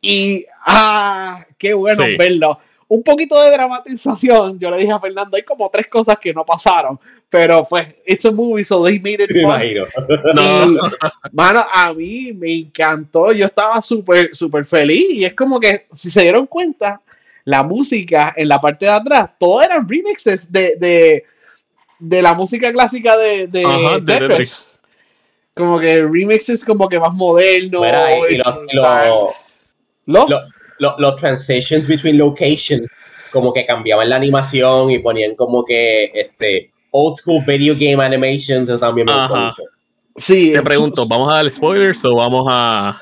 [0.00, 2.58] Y ah, qué bueno verlo
[2.88, 4.58] un poquito de dramatización.
[4.58, 8.24] Yo le dije a Fernando, hay como tres cosas que no pasaron, pero pues, it's
[8.24, 9.60] a movie, so they made it fun.
[10.34, 10.80] No.
[11.32, 13.32] mano, a mí me encantó.
[13.32, 17.00] Yo estaba súper, súper feliz y es como que, si se dieron cuenta,
[17.44, 21.24] la música en la parte de atrás, todo eran remixes de, de,
[21.98, 24.66] de la música clásica de, de, Ajá, Tetris.
[25.54, 27.82] Como que remixes como que más moderno.
[28.28, 29.34] y, los, los
[30.08, 30.30] los
[31.18, 32.88] transitions between locations,
[33.32, 38.68] como que cambiaban la animación y ponían como que este old school video game animations,
[38.80, 39.64] también me gustó
[40.18, 43.00] Sí, te pregunto, ¿vamos a dar spoilers o vamos a.?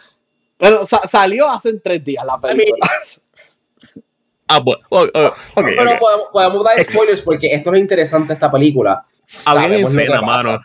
[0.59, 2.87] Bueno, salió hace tres días la película.
[4.49, 5.99] ah, bueno, okay, Pero
[6.33, 9.05] Podemos, dar spoilers porque esto es interesante esta película.
[9.27, 10.59] Sabemos lo que mano.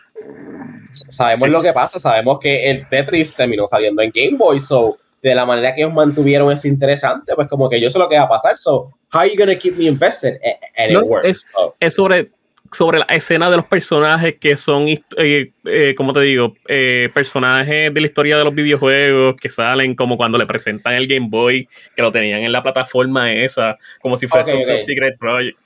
[0.92, 5.34] Sabemos lo que pasa, sabemos que el Tetris terminó saliendo en Game Boy, so de
[5.34, 8.24] la manera que ellos mantuvieron esto interesante, pues como que yo sé lo que va
[8.24, 8.58] a pasar.
[8.58, 10.38] So, how are you to keep me invested?
[10.76, 11.28] And it works.
[11.28, 11.46] Es,
[11.78, 12.30] es, sobre,
[12.72, 17.94] sobre la escena de los personajes que son, eh, eh, como te digo, eh, personajes
[17.94, 21.68] de la historia de los videojuegos que salen como cuando le presentan el Game Boy,
[21.94, 25.56] que lo tenían en la plataforma esa, como si fuese un Secret Project.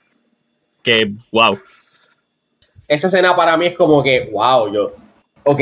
[0.83, 1.59] Que, wow.
[2.87, 4.95] Esa escena para mí es como que, wow, yo,
[5.43, 5.59] ok,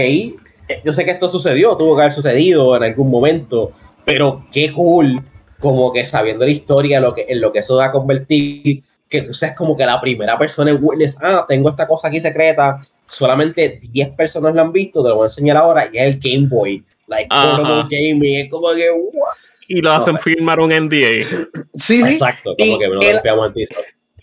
[0.84, 3.72] yo sé que esto sucedió, tuvo que haber sucedido en algún momento,
[4.04, 5.22] pero qué cool,
[5.60, 9.22] como que sabiendo la historia, lo que, en lo que eso va a convertir, que
[9.22, 12.82] tú seas como que la primera persona en Witness, ah, tengo esta cosa aquí secreta,
[13.06, 16.20] solamente 10 personas lo han visto, te lo voy a enseñar ahora, y es el
[16.20, 16.84] Game Boy.
[17.08, 18.90] Like, gaming, es como que,
[19.68, 21.24] Y lo hacen firmar un NDA.
[21.76, 22.14] Sí, sí.
[22.14, 23.22] Exacto, como que me lo el,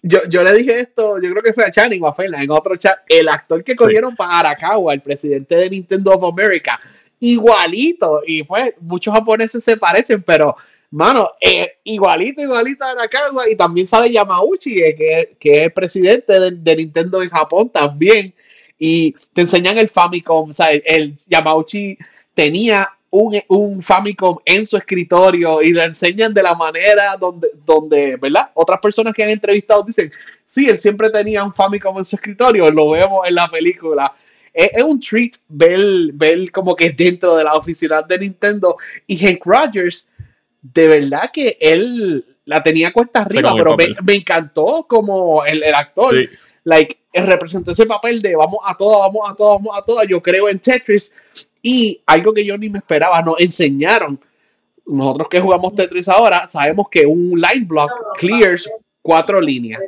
[0.03, 2.51] yo, yo le dije esto, yo creo que fue a Channing o a Fela en
[2.51, 6.77] otro chat, el actor que corrieron para Arakawa, el presidente de Nintendo of America,
[7.21, 10.57] igualito, y pues muchos japoneses se parecen, pero
[10.91, 15.73] mano, eh, igualito, igualito a Arakawa, y también sale Yamauchi, eh, que, que, es el
[15.73, 18.35] presidente de, Nintendo en Japón también,
[18.79, 21.97] y te enseñan el Famicom, o sea, el Yamauchi
[22.35, 28.17] tenía un, un, Famicom en su escritorio y le enseñan de la manera donde, donde,
[28.17, 28.51] ¿verdad?
[28.55, 30.11] Otras personas que han entrevistado dicen,
[30.47, 34.15] sí, él siempre tenía un Famicom en su escritorio, lo vemos en la película.
[34.55, 35.81] Es, un treat ver,
[36.15, 40.09] ver como que dentro de la oficina de Nintendo y Hank Rogers,
[40.63, 46.15] de verdad que él la tenía cuesta arriba, pero me, encantó como el, el actor.
[46.65, 50.03] Like, representó ese papel de vamos a todo, vamos a todo, vamos a todo.
[50.05, 51.15] Yo creo en Tetris
[51.63, 54.19] y algo que yo ni me esperaba, nos enseñaron.
[54.85, 58.69] Nosotros que jugamos Tetris ahora, sabemos que un line block clears
[59.01, 59.81] cuatro líneas.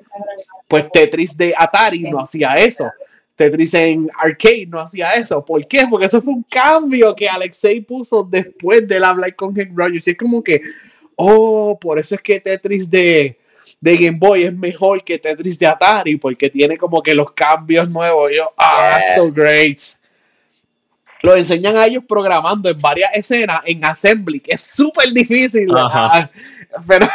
[0.69, 2.91] Pues Tetris de Atari no hacía eso.
[3.35, 5.45] Tetris en arcade no hacía eso.
[5.45, 5.87] ¿Por qué?
[5.91, 10.07] Porque eso fue un cambio que Alexei puso después del hablar con Hank Rogers.
[10.07, 10.61] Y es como que,
[11.17, 13.37] oh, por eso es que Tetris de,
[13.81, 17.91] de Game Boy es mejor que Tetris de Atari, porque tiene como que los cambios
[17.91, 18.31] nuevos.
[18.33, 19.81] yo, ah, that's so great
[21.25, 25.73] lo enseñan a ellos programando en varias escenas en Assembly, que es súper difícil.
[26.87, 27.09] Pero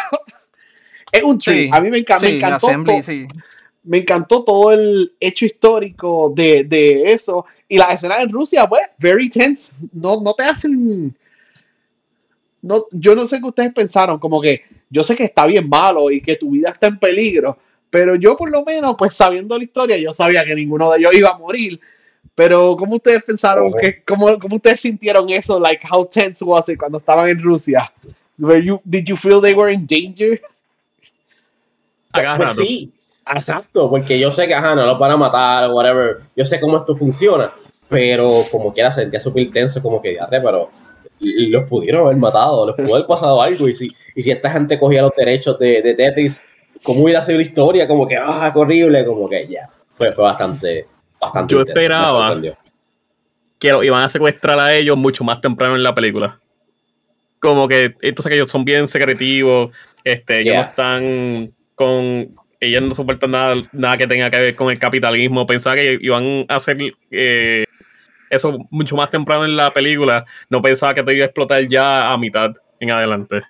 [1.11, 1.71] es un trick.
[1.71, 2.67] a mí me, encantó.
[3.83, 7.45] me encantó todo el hecho histórico de, eso.
[7.67, 9.73] Y la escena en Rusia, pues, very tense.
[9.93, 11.15] No, no te hacen.
[12.63, 16.09] No, yo no sé qué ustedes pensaron, como que yo sé que está bien malo
[16.09, 17.59] y que tu vida está en peligro,
[17.91, 21.13] pero yo por lo menos, pues sabiendo la historia, yo sabía que ninguno de ellos
[21.13, 21.79] iba a morir
[22.35, 25.59] pero, ¿cómo ustedes pensaron que, cómo, cómo, ustedes sintieron eso?
[25.59, 27.91] Like, how tense was it cuando estaban en Rusia?
[28.37, 30.39] Were you, did you feel they were in danger?
[32.11, 32.91] Pues sí,
[33.25, 36.21] exacto, porque yo sé que ajá, no los van a matar o whatever.
[36.35, 37.53] Yo sé cómo esto funciona,
[37.87, 40.71] pero como quiera sentía súper tenso, como que ya pero
[41.19, 43.67] los pudieron haber matado, les pudo haber pasado algo.
[43.67, 46.41] Y si, y si esta gente cogía los derechos de, de Tetris,
[46.83, 47.87] ¿cómo hubiera sido la historia?
[47.87, 49.69] Como que, ah, horrible, como que ya.
[49.95, 50.87] Fue, fue bastante,
[51.47, 52.39] yo esperaba
[53.59, 56.39] que lo iban a secuestrar a ellos mucho más temprano en la película.
[57.39, 59.71] Como que, entonces que ellos son bien secretivos,
[60.03, 64.71] este, ellos no están con, ellos no soportan nada, nada que tenga que ver con
[64.71, 65.45] el capitalismo.
[65.45, 66.77] Pensaba que iban a hacer
[67.11, 67.65] eh,
[68.29, 70.25] eso mucho más temprano en la película.
[70.49, 73.41] No pensaba que te iba a explotar ya a mitad en adelante.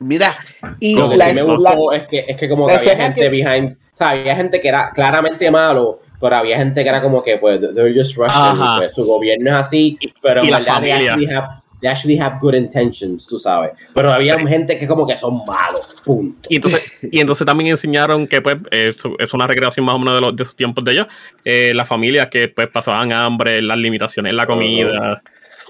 [0.00, 0.32] Mira,
[0.78, 3.96] y la, que me gustó es, que, es que como que había gente behind, o
[3.96, 7.60] sea, había gente que era claramente malo, pero había gente que era como que, pues,
[7.60, 11.48] they're just Russian, pues, su gobierno es así, pero en verdad they actually, have,
[11.80, 13.72] they actually have good intentions, tú sabes.
[13.94, 16.46] Pero había gente que como que son malos, punto.
[16.50, 20.20] Y entonces, y entonces también enseñaron que, pues, es una recreación más o menos de,
[20.20, 21.06] los, de esos tiempos de ellos,
[21.44, 25.22] eh, las familias que, pues, pasaban hambre, las limitaciones en la comida.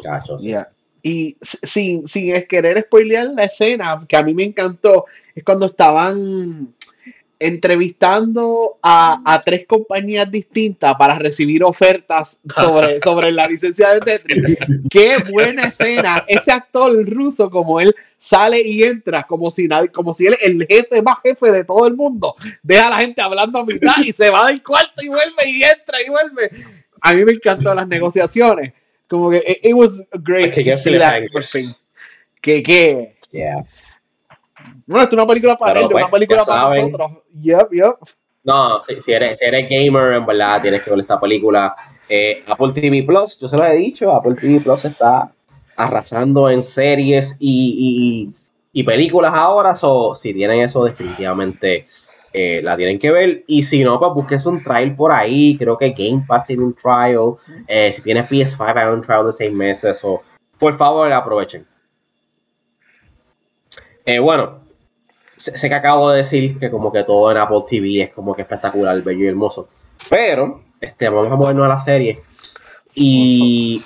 [0.03, 0.45] Cachos.
[1.03, 6.75] Y sin, sin querer spoilear la escena, que a mí me encantó, es cuando estaban
[7.41, 14.59] entrevistando a, tres compañías distintas para recibir ofertas sobre, sobre la licencia de Tetris.
[14.91, 16.23] Qué buena escena.
[16.29, 20.67] Ese actor ruso, como él sale y entra, como si nadie, como si él el
[20.69, 24.13] jefe más jefe de todo el mundo, deja a la gente hablando a mitad y
[24.13, 26.51] se va del cuarto y vuelve y entra y vuelve.
[27.01, 28.75] A mí me encantó las negociaciones.
[29.09, 31.23] Como que it, was great to see that
[32.43, 33.15] Que, que,
[34.91, 37.11] no, es una película para ellos, una pues, película para nosotros.
[37.33, 37.95] Yep, yep.
[38.43, 41.77] No, si, eres, si eres gamer, en verdad tienes que ver esta película.
[42.09, 45.31] Eh, Apple TV Plus, yo se lo he dicho, Apple TV Plus está
[45.77, 48.35] arrasando en series y,
[48.73, 49.77] y, películas ahora.
[49.77, 51.87] So, si tienen eso, definitivamente
[52.33, 53.45] eh, la tienen que ver.
[53.47, 55.57] Y si no, pues busques un trial por ahí.
[55.57, 57.35] Creo que Game Pass tiene un trial.
[57.69, 60.01] Eh, si tienes PS5, hay un trial de seis meses.
[60.03, 60.21] o
[60.59, 61.65] por favor, aprovechen.
[64.21, 64.61] bueno,
[65.41, 68.43] sé, que acabo de decir que como que todo en Apple TV es como que
[68.43, 69.69] espectacular, bello y hermoso.
[70.09, 72.23] Pero, este, vamos a movernos a la serie.
[72.95, 73.83] Y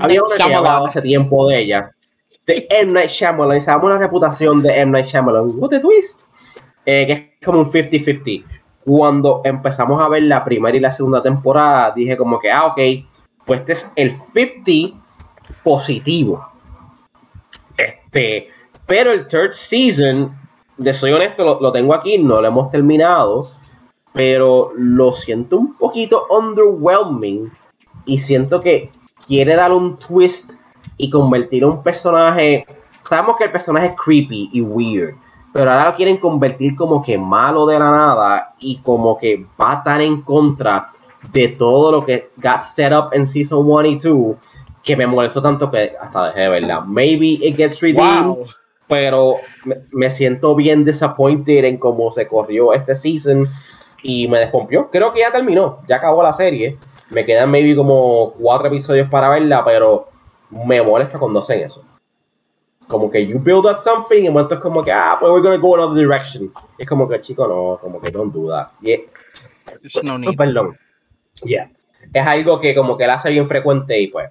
[0.00, 1.90] había una que hablado hace tiempo de ella.
[2.46, 2.92] De M.
[2.92, 3.60] Night Shyamalan.
[3.60, 4.92] Sabemos la reputación de M.
[4.92, 5.52] Night Shyamalan.
[5.56, 6.22] What a twist.
[6.84, 8.44] Eh, que es como un 50-50.
[8.84, 12.80] Cuando empezamos a ver la primera y la segunda temporada, dije como que, ah, ok,
[13.46, 15.00] pues este es el 50
[15.62, 16.46] positivo.
[17.78, 18.48] Este,
[18.86, 20.43] pero el third season
[20.76, 23.50] de soy honesto, lo, tengo aquí, no lo hemos terminado,
[24.12, 27.50] pero lo siento un poquito underwhelming
[28.04, 28.90] y siento que
[29.26, 30.54] quiere dar un twist
[30.96, 32.66] y convertir a un personaje.
[33.02, 35.14] Sabemos que el personaje es creepy y weird,
[35.52, 39.74] pero ahora lo quieren convertir como que malo de la nada y como que va
[39.74, 40.90] estar en contra
[41.32, 44.36] de todo lo que got set up en Season 1 y 2
[44.82, 46.82] que me molestó tanto que hasta dejé de verla.
[46.82, 48.36] Maybe it gets redeemed,
[48.88, 49.36] pero
[49.92, 53.48] me, siento bien disappointed en cómo se corrió este season
[54.02, 54.90] y me descompió.
[54.90, 56.78] Creo que ya terminó, ya acabó la serie.
[57.10, 60.08] Me quedan maybe como cuatro episodios para verla, pero
[60.50, 61.84] me molesta cuando hacen eso.
[62.86, 65.56] Como que you build up something y momento es como que, ah, pues we're gonna
[65.56, 66.52] go another direction.
[66.76, 68.68] Es como que, chico, no, como que don't do that.
[68.82, 69.00] Yeah.
[70.02, 70.78] No Perdón.
[71.44, 71.70] Yeah.
[72.12, 74.30] Es algo que como que la hace bien frecuente y pues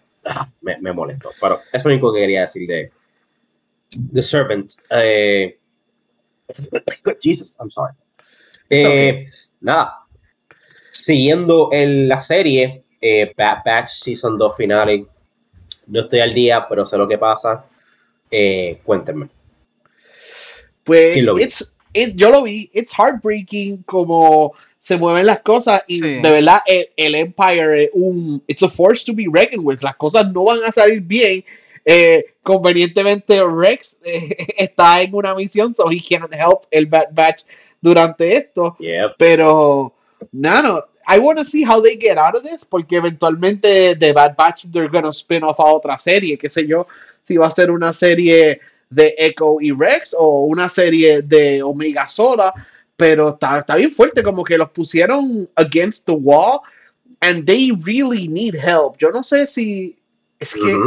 [0.62, 1.32] me, me molestó.
[1.42, 2.92] Pero eso es lo único que quería decir de
[4.12, 4.76] The Servant.
[4.90, 5.58] Eh,
[7.22, 7.94] Jesus, I'm sorry.
[8.70, 9.28] Eh,
[9.62, 10.06] nada.
[10.92, 15.06] Siguiendo en la serie, eh, Bad Batch Season 2 finale.
[15.88, 17.66] No estoy al día, pero sé lo que pasa.
[18.32, 19.30] Eh, cuéntenme.
[20.84, 22.70] Pues yo lo vi.
[22.74, 28.64] It's heartbreaking como se mueven las cosas y de verdad el, Empire es un it's
[28.64, 31.46] a force to be reckoned with las cosas no van a salir bien
[31.86, 37.44] eh, convenientemente Rex eh, está en una misión so he can't help el Bad Batch
[37.82, 38.78] durante esto.
[39.18, 39.94] Pero
[40.32, 44.36] no I want to see how they get out of this porque eventualmente The Bad
[44.38, 46.88] Batch they're gonna spin off a otra serie qué sé yo
[47.26, 52.08] si va a ser una serie de Echo y Rex o una serie de Omega
[52.08, 52.54] Sola
[52.96, 56.62] pero está, está bien fuerte, como que los pusieron against the wall
[57.22, 58.98] and they really need help.
[58.98, 59.98] Yo no sé si
[60.40, 60.78] es que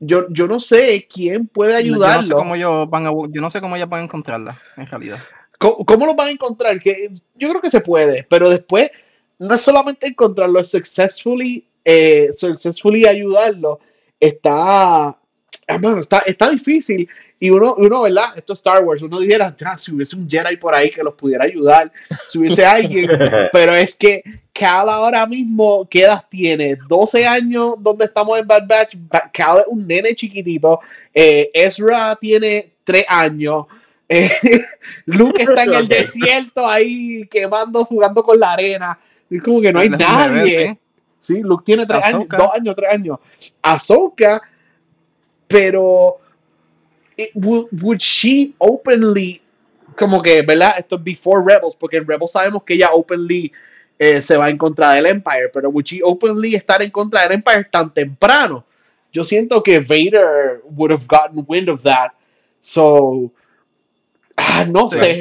[0.00, 2.08] yo, yo no sé quién puede ayudarlo.
[2.08, 4.60] Yo no sé cómo ellos van a, yo no sé cómo ellos van a encontrarla,
[4.76, 5.18] en realidad.
[5.58, 6.80] ¿Cómo, cómo los van a encontrar?
[6.80, 8.90] Que yo creo que se puede, pero después
[9.38, 13.78] no es solamente encontrarlo, es successfully, eh, successfully ayudarlo.
[14.18, 15.18] Está,
[15.66, 17.08] está, está difícil
[17.42, 18.36] y uno, uno, ¿verdad?
[18.36, 21.14] Esto es Star Wars, uno dijera, ya, si hubiese un Jedi por ahí que los
[21.14, 21.90] pudiera ayudar,
[22.28, 23.08] si hubiese alguien,
[23.52, 24.22] pero es que
[24.52, 26.76] Cal ahora mismo, ¿qué edad tiene?
[26.86, 28.94] 12 años donde estamos en Bad Batch,
[29.32, 30.80] Cal es un nene chiquitito,
[31.14, 33.64] eh, Ezra tiene 3 años,
[34.10, 34.30] eh,
[35.06, 38.98] Luke está en el desierto ahí quemando, jugando con la arena,
[39.30, 40.78] es como que no hay nadie.
[41.18, 43.18] Sí, Luke tiene 3 años, 2 años, 3 años.
[43.62, 44.42] Ahsoka,
[45.46, 46.19] pero
[47.34, 49.40] would, she openly,
[49.96, 50.74] como que, ¿verdad?
[50.78, 53.52] Esto es before Rebels, porque en Rebels sabemos que ella openly
[53.98, 57.32] eh, se va en contra del Empire, pero would she openly estar en contra del
[57.32, 58.64] Empire tan temprano?
[59.12, 62.12] Yo siento que Vader would have gotten wind of that.
[62.60, 63.32] So,
[64.36, 65.20] ah, no sé.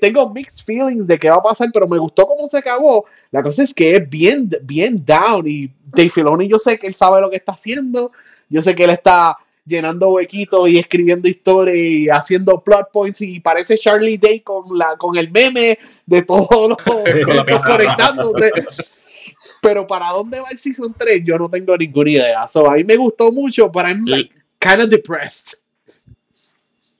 [0.00, 3.04] tengo mixed feelings de qué va a pasar, pero me gustó cómo se acabó.
[3.30, 6.94] La cosa es que es bien, bien down y Dave Filoni yo sé que él
[6.94, 8.12] sabe lo que está haciendo.
[8.48, 13.40] Yo sé que él está llenando huequitos y escribiendo historias y haciendo plot points y
[13.40, 16.78] parece Charlie Day con la con el meme de todos los
[17.62, 18.50] conectándose.
[19.60, 22.48] Pero para dónde va el season 3 yo no tengo ninguna idea.
[22.48, 25.58] So, a mí me gustó mucho, pero I'm like, kind of depressed.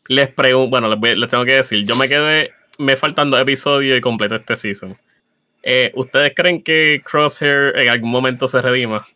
[0.08, 4.36] Les pregunto, bueno, les, tengo que decir, yo me quedé, me faltando episodio y completo
[4.36, 4.96] este season.
[5.62, 9.06] Eh, ¿Ustedes creen que Crosshair en algún momento se redima?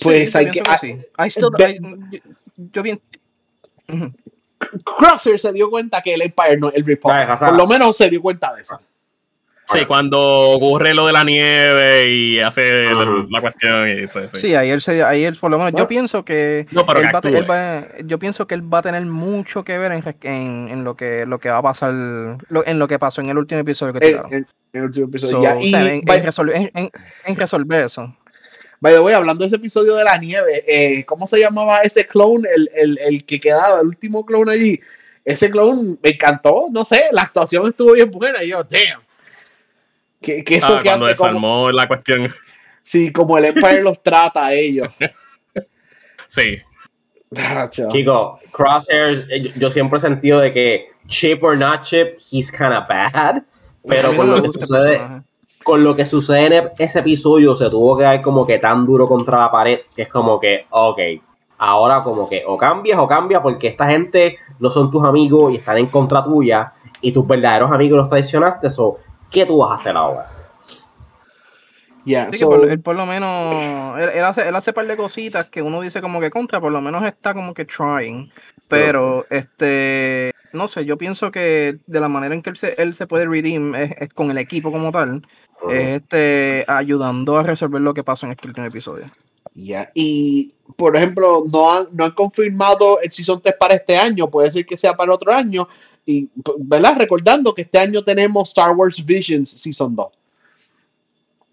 [0.00, 0.60] Pues hay que.
[0.60, 1.50] I still,
[2.56, 3.00] yo bien.
[4.98, 7.38] Crosser se dio cuenta que el Empire no es el Republic.
[7.38, 8.80] Por lo menos se dio cuenta de eso.
[9.68, 13.88] Sí, cuando ocurre lo de la nieve y hace la cuestión.
[13.88, 14.54] Y, sí, sí.
[14.54, 15.72] ahí él, se, ahí él por lo menos.
[15.76, 19.90] Yo pienso que, él va, yo pienso que él va a tener mucho que ver
[19.90, 23.38] en, en, lo que lo que va a pasar, en lo que pasó en el
[23.38, 24.32] último episodio que tiraron.
[24.32, 25.58] En, el último episodio.
[25.60, 28.16] y, en resolver eso.
[28.80, 32.06] By the way, hablando de ese episodio de la nieve, eh, ¿cómo se llamaba ese
[32.06, 34.80] clone, el, el, el, que quedaba, el último clone allí?
[35.24, 39.00] Ese clone me encantó, no sé, la actuación estuvo bien buena y yo, damn.
[40.20, 42.32] Que, que eso ah, que cuando desarmó la cuestión.
[42.82, 44.88] Sí, como el Empire los trata a ellos.
[46.28, 46.58] Sí.
[47.36, 52.50] Ah, Chicos, Crosshairs, eh, yo siempre he sentido de que chip or not chip, he's
[52.50, 53.42] kind of bad.
[53.88, 55.00] Pero con lo que sucede,
[55.66, 59.08] con lo que sucede en ese episodio se tuvo que dar como que tan duro
[59.08, 61.00] contra la pared que es como que, ok,
[61.58, 65.56] ahora como que o cambias o cambias porque esta gente no son tus amigos y
[65.56, 68.98] están en contra tuya y tus verdaderos amigos los traicionaste, so,
[69.28, 70.30] ¿qué tú vas a hacer ahora?
[72.04, 76.00] Yeah, él, por, lo menos, él, hace, él hace par de cositas que uno dice
[76.00, 78.30] como que contra, por lo menos está como que trying,
[78.68, 82.94] pero este no sé, yo pienso que de la manera en que él se, él
[82.94, 85.22] se puede redeem es, con el equipo como tal,
[85.70, 89.10] es este, ayudando a resolver lo que pasó en este último episodio.
[89.54, 94.28] Ya, y por ejemplo, no han, no han confirmado el Season 3 para este año,
[94.28, 95.66] puede ser que sea para otro año,
[96.04, 96.28] y,
[96.58, 96.96] ¿verdad?
[96.98, 100.06] Recordando que este año tenemos Star Wars Visions Season 2.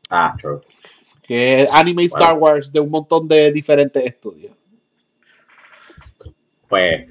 [0.10, 0.62] Ah, true.
[1.24, 4.54] Que es anime Star Wars de un montón de diferentes estudios.
[6.68, 7.10] Pues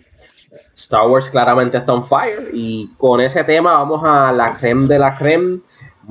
[0.74, 4.98] Star Wars claramente está on fire y con ese tema vamos a la creme de
[4.98, 5.60] la creme.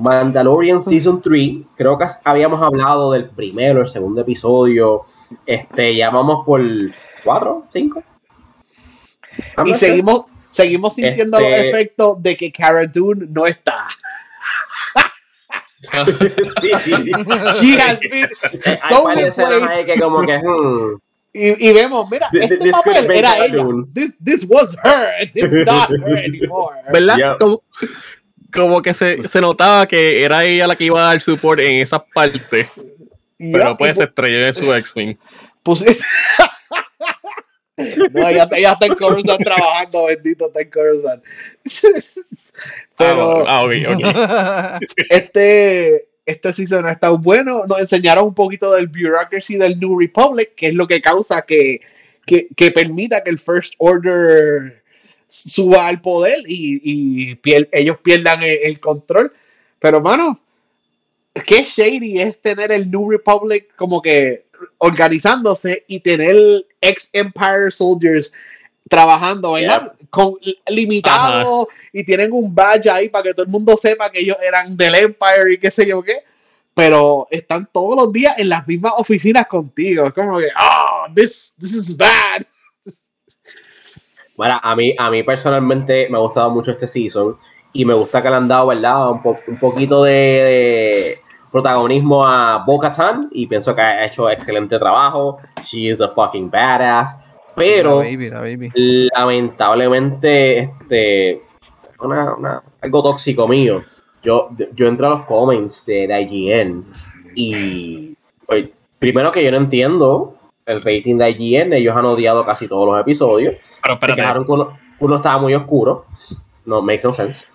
[0.02, 5.02] Mandalorian Season 3, creo que habíamos hablado del primero, el segundo episodio.
[5.46, 6.60] Este, ya vamos por
[7.22, 8.02] 4, 5.
[9.64, 13.86] Y seguimos, seguimos sintiendo el este efecto de que Cara Dune no está.
[17.60, 19.04] She has been so
[19.84, 21.00] que como que, hmm.
[21.32, 23.64] y, y, vemos, mira, este papel era ella.
[23.92, 26.76] This, this was her, it's not her anymore.
[26.92, 27.36] ¿Verdad?
[27.38, 27.62] Como,
[28.52, 31.76] como, que se, se, notaba que era ella la que iba a dar support en
[31.76, 32.68] esa parte.
[33.38, 35.16] pero pues se estrelló en su X-Wing.
[35.62, 35.82] Pues,
[38.12, 41.22] no, ella, ella está en Coruscant trabajando, bendito está en Coruscant.
[42.96, 44.78] Pero ah, ah
[45.10, 47.62] este, este season ha estado bueno.
[47.68, 51.80] Nos enseñaron un poquito del bureaucracy del New Republic, que es lo que causa que,
[52.26, 54.81] que, que permita que el First Order
[55.32, 57.40] suba al poder y, y
[57.72, 59.32] ellos pierdan el, control.
[59.78, 60.38] Pero, mano,
[61.46, 64.46] qué shady es tener el New Republic como que
[64.78, 66.36] organizándose y tener
[66.80, 68.32] ex Empire Soldiers
[68.88, 69.94] trabajando, ¿verdad?
[70.10, 70.34] Con,
[70.68, 74.76] limitado y tienen un badge ahí para que todo el mundo sepa que ellos eran
[74.76, 76.18] del Empire y qué sé yo qué.
[76.74, 80.06] Pero están todos los días en las mismas oficinas contigo.
[80.06, 82.42] Es como que, oh, this, this is bad.
[84.36, 87.36] Bueno, a mí, a mí personalmente me ha gustado mucho este season
[87.72, 89.10] y me gusta que le han dado, ¿verdad?
[89.10, 91.18] Un, un poquito de,
[91.52, 95.38] protagonismo a Bo-Katan y pienso que ha hecho excelente trabajo.
[95.62, 97.18] She is a fucking badass.
[97.54, 98.02] Pero
[99.14, 101.42] lamentablemente, este,
[102.80, 103.84] algo tóxico mío.
[104.22, 106.86] Yo, yo entro a los comments de, de IGN
[107.34, 108.16] y
[108.46, 110.31] pues, primero que yo no entiendo
[110.66, 113.54] el rating de IGN, ellos han odiado casi todos los episodios.
[113.82, 116.06] Pero, Se quejaron que uno, estaba muy oscuro.
[116.64, 117.46] No, makes no sense.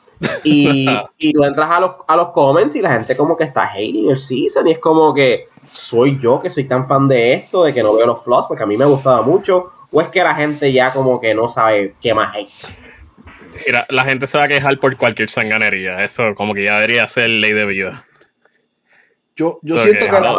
[0.43, 0.87] Y,
[1.17, 4.09] y tú entras a los, a los comments y la gente como que está hating
[4.09, 7.73] el season y es como que soy yo que soy tan fan de esto, de
[7.73, 10.35] que no veo los flaws, porque a mí me gustaba mucho ¿O es que la
[10.35, 12.49] gente ya como que no sabe qué más hay?
[13.65, 16.03] Mira, la gente se va a quejar por cualquier sanganería.
[16.03, 18.05] Eso como que ya debería ser ley de vida.
[19.37, 20.35] Yo, yo, siento que, la,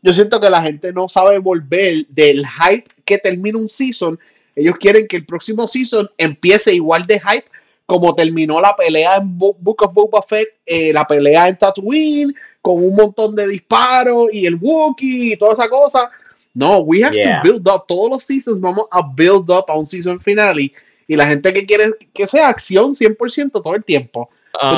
[0.00, 4.18] yo siento que la gente no sabe volver del hype que termina un season.
[4.54, 7.44] Ellos quieren que el próximo season empiece igual de hype
[7.88, 12.84] como terminó la pelea en Book of Boba Fett, eh, la pelea en Tatooine, con
[12.84, 16.10] un montón de disparos y el Wookiee y toda esa cosa.
[16.52, 17.86] No, we have to build up.
[17.88, 20.70] Todos los seasons vamos a build up a un season finale.
[21.06, 24.28] Y la gente que quiere que sea acción 100% todo el tiempo.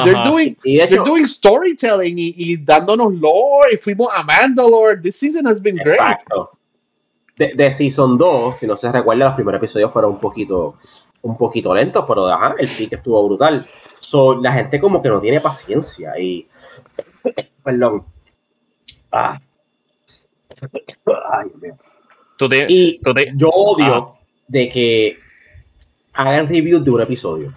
[0.04, 3.72] They're, doing, they're doing storytelling y, dándonos lore.
[3.72, 5.00] Y fuimos a Mandalore.
[5.02, 5.98] This season has been great.
[5.98, 6.50] Exacto.
[7.36, 10.76] De, Season 2, si no se recuerda, los primeros episodios fueron un poquito,
[11.22, 13.66] un poquito lentos, pero ajá, el pique estuvo brutal.
[13.98, 16.46] So, la gente como que no tiene paciencia y...
[17.64, 18.04] Perdón.
[19.10, 19.38] Ah,
[22.68, 23.00] y
[23.36, 24.16] yo odio
[24.48, 25.18] de que
[26.12, 27.54] hagan reviews de un episodio.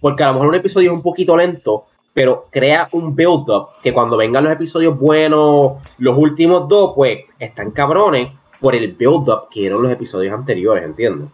[0.00, 3.92] Porque a lo mejor un episodio es un poquito lento, pero crea un build-up que
[3.92, 9.66] cuando vengan los episodios buenos, los últimos dos, pues están cabrones por el build-up que
[9.66, 11.28] eran los episodios anteriores, ¿entiendes?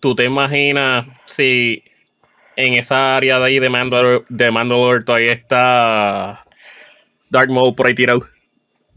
[0.00, 1.82] ¿Tú te imaginas si
[2.56, 6.44] en esa área de ahí de Mandalore, de Mandalore todavía está
[7.30, 8.22] Dark Mode por ahí tirado?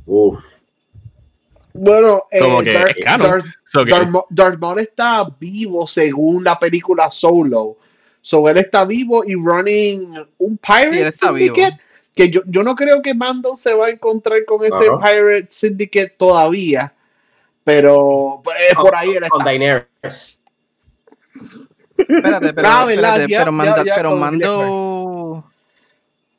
[0.05, 0.61] Uf.
[1.73, 2.41] Bueno, eh,
[4.29, 7.77] Darth, Maul está vivo según la película Solo.
[8.21, 11.79] So él está vivo y running un Pirate Syndicate.
[12.13, 16.15] Que yo, yo, no creo que Mando se va a encontrar con ese Pirate Syndicate
[16.17, 16.93] todavía.
[17.63, 19.51] Pero pues, por ahí él está.
[21.97, 25.45] Espérate, pero, ah, espérate, pero, pero Mando.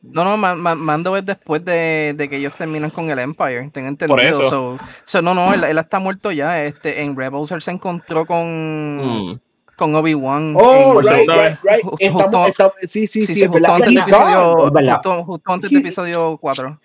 [0.02, 4.16] No, no, Mando es después de, de, que ellos terminan con el Empire, tengo entendido.
[4.16, 4.76] Por eso.
[5.04, 6.64] So, no, no, él, él, está muerto ya.
[6.64, 9.40] Este, en Rebels él se encontró con, mm.
[9.76, 10.54] Con Obi-Wan.
[10.56, 11.84] Oh, right, right, right.
[11.98, 16.38] Estamos, estamos, sí, sí, sí, sí, justo, antes del episodio, justo, justo, antes del episodio
[16.38, 16.80] 4.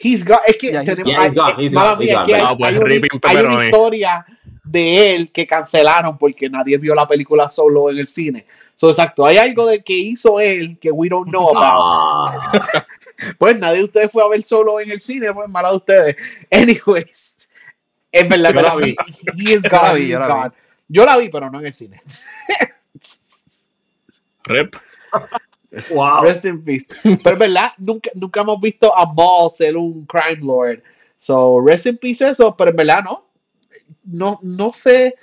[0.00, 2.04] He's got, es que yeah, tenemos, yeah, gone, gone, gone.
[2.04, 2.14] Hay,
[2.62, 4.26] hay, una, hay una historia
[4.62, 8.46] de él que cancelaron porque nadie vio la película solo en el cine.
[8.74, 12.62] So, exacto, hay algo de que hizo él que we don't know about.
[13.38, 16.16] pues nadie de ustedes fue a ver solo en el cine, pues mala de ustedes.
[16.50, 17.48] Anyways,
[18.12, 18.96] es verdad que la vi.
[19.36, 20.52] He is gone, he is gone.
[20.88, 22.00] Yo la vi, pero no en el cine.
[24.44, 24.76] Rep.
[25.90, 26.22] Wow.
[26.22, 26.86] Rest in peace.
[27.02, 30.82] Pero es verdad, nunca, nunca hemos visto a Maul ser un crime lord.
[31.18, 33.24] So, rest in peace eso, pero en verdad no.
[34.04, 35.14] No, no sé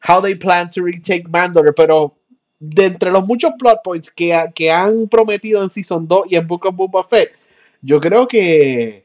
[0.00, 2.16] how they plan to retake Mandalore, pero
[2.58, 6.46] de entre los muchos plot points que, que han prometido en Season 2 y en
[6.46, 7.32] Book of Boba Fett,
[7.82, 9.01] yo creo que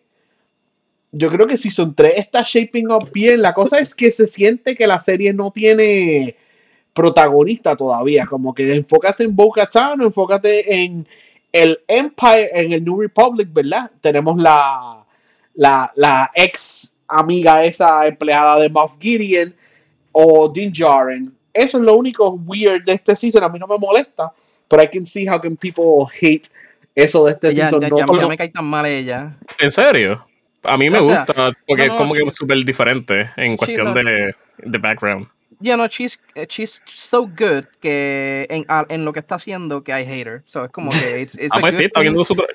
[1.12, 3.42] yo creo que Season 3 está shaping up bien.
[3.42, 6.36] La cosa es que se siente que la serie no tiene
[6.94, 8.26] protagonista todavía.
[8.26, 11.08] Como que enfócate en Bo-Katan, enfócate en
[11.52, 13.90] el Empire, en el New Republic, ¿verdad?
[14.02, 15.06] Tenemos la,
[15.56, 19.54] la, la ex amiga esa empleada de Moff Gideon
[20.12, 21.34] o Din Djarin.
[21.54, 23.44] Eso es lo único weird de este season.
[23.44, 24.32] A mí no me molesta,
[24.68, 26.50] pero I can see how can people hate
[26.94, 27.82] eso de este season.
[27.82, 29.38] Ya, no, me cae tan mal ella.
[29.58, 30.27] ¿En serio?
[30.64, 35.28] A mí me gusta porque es como que súper diferente en cuestión de, de background
[35.60, 39.94] you know, she's, eh, she's so good que en, en lo que está haciendo que
[39.94, 40.44] hay hater.
[40.46, 41.22] So, es como que.
[41.22, 42.48] It's, it's ah, pues sí, está viendo super.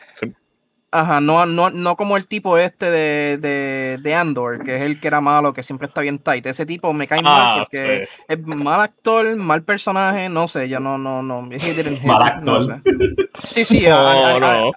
[0.94, 5.00] Ajá, no, no, no como el tipo este de, de, de, Andor, que es el
[5.00, 6.44] que era malo, que siempre está bien tight.
[6.44, 10.80] Ese tipo me cae ah, mal porque es mal actor, mal personaje, no sé, ya
[10.80, 11.40] no, no, no.
[11.40, 12.44] mal actor.
[12.44, 12.82] No sé.
[13.42, 14.72] Sí, sí, a, no.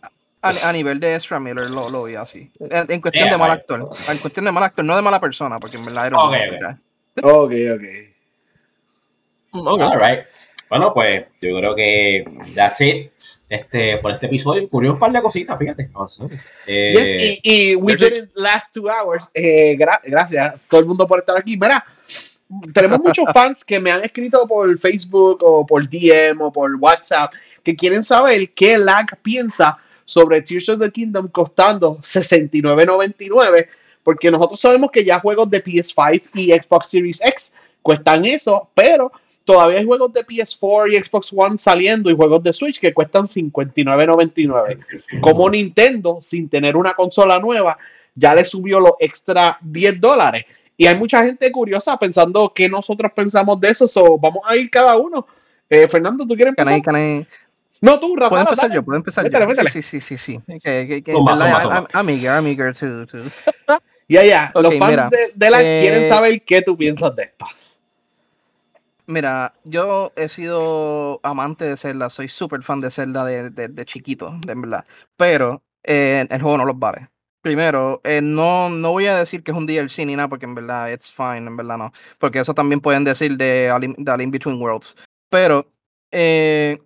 [0.45, 2.51] A, nivel de Ezra Miller lo, lo vi así.
[2.59, 3.89] En, cuestión de mal actor.
[4.07, 6.79] En cuestión de mal actor, no de mala persona, porque en verdad era.
[7.21, 7.81] Okay, ok,
[9.51, 9.67] ok.
[9.67, 10.25] All right.
[10.69, 12.23] Bueno, pues yo creo que
[12.55, 13.11] that's it.
[13.47, 15.89] Este, por este episodio ocurrió un par de cositas, fíjate.
[16.65, 19.29] Eh, y, y, we did last two hours.
[19.33, 21.55] Eh, gracias todo el mundo por estar aquí.
[21.55, 21.85] Mira,
[22.73, 27.33] tenemos muchos fans que me han escrito por Facebook o por DM o por WhatsApp
[27.63, 33.67] que quieren saber qué lag piensa sobre Tears of the Kingdom costando 69.99
[34.05, 39.11] porque nosotros sabemos que ya juegos de PS5 y Xbox Series X cuestan eso, pero
[39.43, 43.23] todavía hay juegos de PS4 y Xbox One saliendo y juegos de Switch que cuestan
[43.23, 45.19] 59.99.
[45.21, 47.79] Como Nintendo, sin tener una consola nueva,
[48.13, 50.45] ya le subió los extra 10 dólares.
[50.77, 53.87] Y hay mucha gente curiosa pensando que nosotros pensamos de eso.
[53.87, 55.25] So, vamos a ir cada uno.
[55.67, 56.73] Eh, Fernando, ¿tú quieres empezar?
[57.81, 58.29] No, tú, Rafa.
[58.29, 59.65] Puedo empezar yo, puedo empezar yo.
[59.69, 60.39] Sí, sí, sí, sí.
[60.63, 61.13] Que, que,
[61.93, 63.23] Amiga, amiga, too, too.
[64.07, 64.51] Ya, ya.
[64.53, 67.45] Los fans de, de la quieren eh, saber qué tú piensas de esto.
[69.07, 74.35] Mira, yo he sido amante de Zelda, soy súper fan de Zelda de, de, chiquito,
[74.45, 74.85] de verdad.
[75.15, 77.09] Pero eh, el juego no los vale.
[77.41, 80.55] Primero, eh, no, no voy a decir que es un DLC ni nada, porque en
[80.55, 81.93] verdad it's fine, en verdad no.
[82.17, 84.95] Porque eso también pueden decir de, de In Between Worlds.
[85.29, 85.71] Pero
[86.11, 86.79] eh,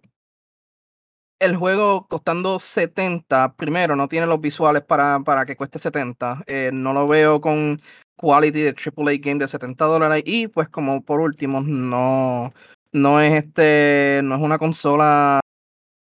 [1.40, 6.44] el juego costando 70, primero, no tiene los visuales para, para que cueste 70.
[6.74, 7.82] no lo veo con
[8.18, 10.24] quality de AAA game de 70 dólares.
[10.26, 12.54] Y pues como por último, no,
[12.92, 15.40] no es este, no es una consola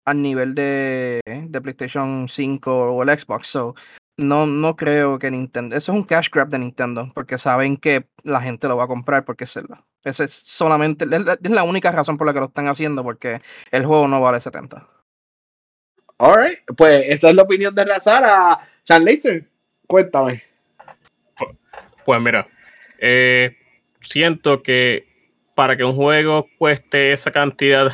[0.05, 3.47] al nivel de, de PlayStation 5 o el Xbox.
[3.47, 3.75] So,
[4.17, 5.75] no, no creo que Nintendo.
[5.75, 8.87] Eso es un cash grab de Nintendo, porque saben que la gente lo va a
[8.87, 9.85] comprar porque es Zelda.
[10.03, 13.41] Esa es solamente, es la única razón por la que lo están haciendo, porque
[13.71, 14.87] el juego no vale 70.
[16.23, 18.59] Alright, pues esa es la opinión de Razara.
[18.83, 19.43] Chan Laser,
[19.87, 20.43] cuéntame.
[22.05, 22.47] Pues mira,
[22.99, 23.57] eh,
[24.01, 25.07] siento que
[25.55, 27.91] para que un juego cueste esa cantidad,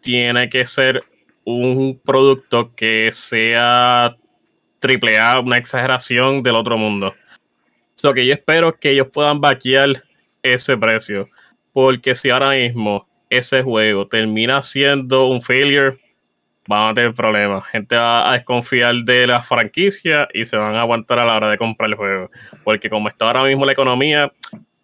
[0.00, 1.04] tiene que ser
[1.44, 4.16] un producto que sea
[4.80, 7.14] triple A, una exageración del otro mundo.
[7.94, 10.02] So que yo espero que ellos puedan vaquear
[10.42, 11.28] ese precio.
[11.72, 16.00] Porque si ahora mismo ese juego termina siendo un failure,
[16.68, 17.66] van a tener problemas.
[17.68, 21.50] Gente va a desconfiar de la franquicia y se van a aguantar a la hora
[21.50, 22.30] de comprar el juego.
[22.62, 24.30] Porque como está ahora mismo la economía,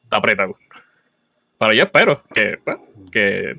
[0.02, 0.56] está apretado.
[1.58, 2.78] Pero yo espero que, pues,
[3.12, 3.58] que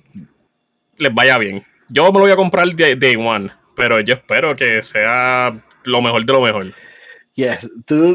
[0.97, 1.63] les vaya bien.
[1.87, 5.53] Yo me lo voy a comprar day, day one, pero yo espero que sea
[5.83, 6.73] lo mejor de lo mejor.
[7.35, 7.69] Yes,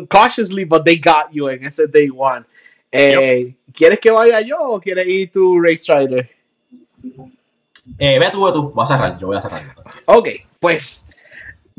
[0.09, 2.45] cautiously, but they got you en ese day one.
[2.91, 6.29] Eh, ¿Quieres que vaya yo o quieres ir tu Race Rider?
[7.99, 9.75] Eh, ve tú, ve tú, voy a cerrar, yo voy a cerrar.
[10.07, 10.29] Ok,
[10.59, 11.07] pues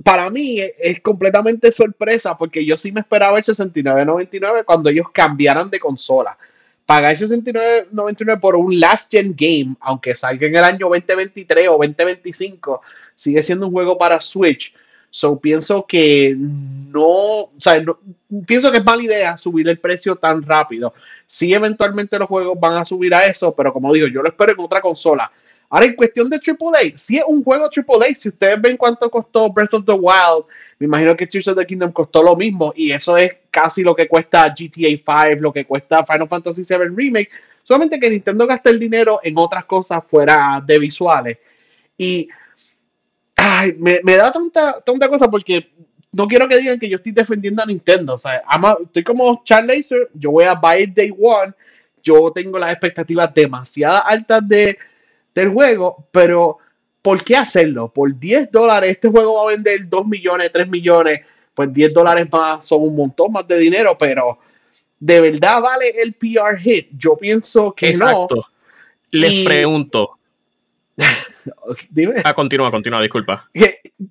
[0.04, 5.70] para mí es, completamente sorpresa porque yo sí me esperaba el 69.99 cuando ellos cambiaran
[5.70, 6.38] de consola.
[6.86, 12.82] Pagar 69.99 por un last gen game, aunque salga en el año 2023 o 2025,
[13.16, 14.74] sigue siendo un juego para Switch.
[15.14, 17.84] So pienso que no, o sea,
[18.48, 20.94] pienso que es mala idea subir el precio tan rápido.
[21.26, 24.54] Sí, eventualmente los juegos van a subir a eso, pero como digo, yo lo espero
[24.54, 25.30] en otra consola.
[25.74, 29.50] Ahora, en cuestión de AAA, si es un juego AAA, si ustedes ven cuánto costó
[29.54, 30.44] Breath of the Wild,
[30.78, 33.96] me imagino que Tears of the Kingdom costó lo mismo, y eso es casi lo
[33.96, 37.30] que cuesta GTA 5, lo que cuesta Final Fantasy VII Remake,
[37.64, 41.38] solamente que Nintendo gasta el dinero en otras cosas fuera de visuales.
[41.98, 42.28] Y
[43.38, 45.72] ay, me, da tanta, tanta cosa porque
[46.12, 48.16] no quiero que digan que yo estoy defendiendo a Nintendo.
[48.16, 48.42] O sea,
[48.84, 51.54] estoy como Charles Laser, yo voy a buy it day one.
[52.04, 54.78] Yo tengo las expectativas demasiado altas de,
[55.34, 56.58] del juego, pero
[57.02, 57.92] ¿por qué hacerlo?
[57.92, 61.22] Por 10 dólares, este juego va a vender 2 millones, 3 millones,
[61.54, 64.40] pues 10 dólares más son un montón más de dinero, pero
[65.00, 66.90] ¿de verdad vale el PR hit?
[66.98, 68.36] Yo pienso que Exacto.
[68.36, 68.44] no.
[69.12, 70.18] Les pregunto,
[71.90, 72.16] Dime.
[72.24, 73.50] Ah, continúa, continúa, disculpa.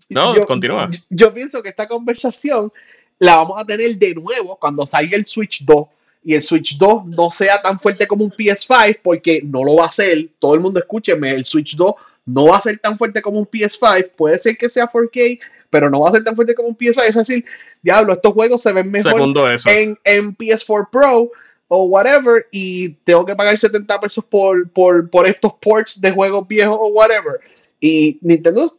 [0.09, 0.89] No, yo, continúa.
[1.09, 2.73] Yo pienso que esta conversación
[3.19, 5.87] la vamos a tener de nuevo cuando salga el Switch 2
[6.23, 9.87] y el Switch 2 no sea tan fuerte como un PS5 porque no lo va
[9.87, 10.29] a ser.
[10.39, 11.95] Todo el mundo escúcheme, el Switch 2
[12.27, 14.11] no va a ser tan fuerte como un PS5.
[14.17, 15.41] Puede ser que sea 4K,
[15.71, 17.03] pero no va a ser tan fuerte como un PS5.
[17.09, 17.45] Es decir,
[17.83, 19.21] diablo, estos juegos se ven mejor
[19.67, 21.31] en, en PS4 Pro
[21.73, 26.47] o whatever y tengo que pagar 70 pesos por, por, por estos ports de juegos
[26.47, 27.41] viejos o whatever.
[27.81, 28.77] Y Nintendo,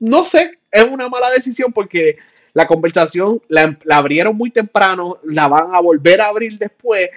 [0.00, 2.16] no sé, es una mala decisión porque
[2.52, 7.08] la conversación la, abrieron muy temprano, la van a volver a abrir después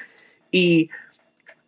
[0.51, 0.89] y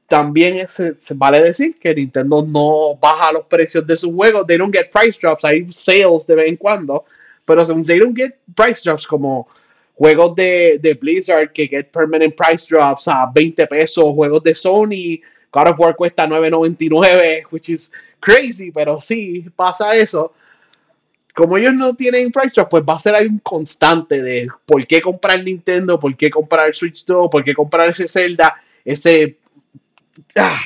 [0.08, 4.74] también se, vale decir que Nintendo no baja los precios de sus juegos, they don't
[4.74, 7.06] get price drops, hay sales de vez en cuando,
[7.44, 9.48] pero they don't get price drops como
[9.96, 15.22] juegos de, de, Blizzard que get permanent price drops a 20 pesos, juegos de Sony,
[15.52, 20.34] God of War cuesta 9.99, which is crazy, pero sí pasa eso.
[21.36, 25.44] Como ellos no tienen price pues va a ser un constante de por qué comprar
[25.44, 29.38] Nintendo, por qué comprar Switch 2, por qué comprar ese Zelda, ese...
[30.36, 30.62] Ah,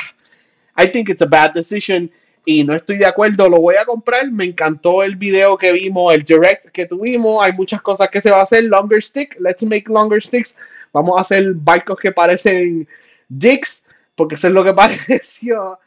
[0.78, 2.12] I think it's a bad decision
[2.46, 4.32] y no estoy de acuerdo, lo voy a comprar.
[4.32, 7.44] Me encantó el video que vimos, el direct que tuvimos.
[7.44, 8.64] Hay muchas cosas que se va a hacer.
[8.64, 10.58] Longer stick, let's make longer sticks.
[10.92, 12.88] Vamos a hacer barcos que parecen
[13.28, 15.78] dicks, porque eso es lo que pareció.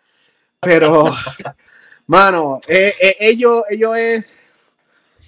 [0.61, 1.13] Pero,
[2.07, 4.25] mano, eh, eh, ellos, ellos es.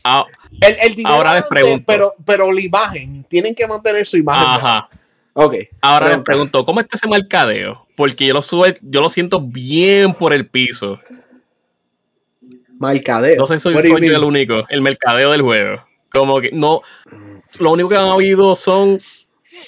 [0.05, 0.27] Ah,
[0.61, 1.85] el, dinero ahora les pregunto.
[1.87, 4.45] Pero, pero la imagen, tienen que mantener su imagen.
[4.47, 4.89] Ajá.
[5.33, 5.55] Ok.
[5.81, 7.87] Ahora les pregunto, ¿cómo está ese mercadeo?
[7.97, 11.01] Porque yo lo sube, yo lo siento bien por el piso.
[12.79, 13.37] Mercadeo.
[13.39, 15.85] No sé si soy, yo el único, el mercadeo del juego.
[16.11, 16.83] Como que no,
[17.59, 19.01] lo único que han oído son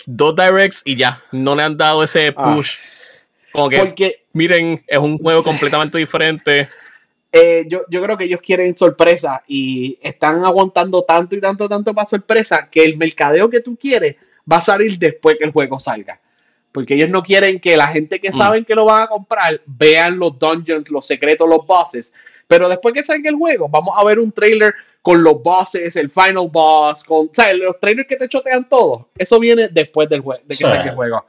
[0.04, 2.54] dos directs y ya, no le han dado ese ah.
[2.54, 2.76] push.
[3.52, 6.68] como que, porque, miren, es un juego completamente diferente.
[7.32, 11.92] Eh, yo, yo creo que ellos quieren sorpresa y están aguantando tanto y tanto, tanto
[11.92, 14.16] para sorpresa que el mercadeo que tú quieres
[14.50, 16.20] va a salir después que el juego salga.
[16.72, 18.36] Porque ellos no quieren que la gente que mm.
[18.36, 22.14] saben que lo van a comprar vean los dungeons, los secretos, los bosses
[22.46, 26.10] pero después que salga el juego, vamos a ver un trailer con los bosses, el
[26.10, 29.08] final boss, con, o sea, los trailers que te chotean todo.
[29.16, 31.24] Eso viene después del de que salga el juego.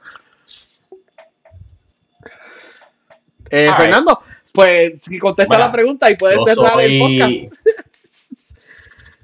[3.50, 4.20] Eh, Fernando,
[4.52, 7.54] pues si contesta la pregunta y puedes cerrar el podcast.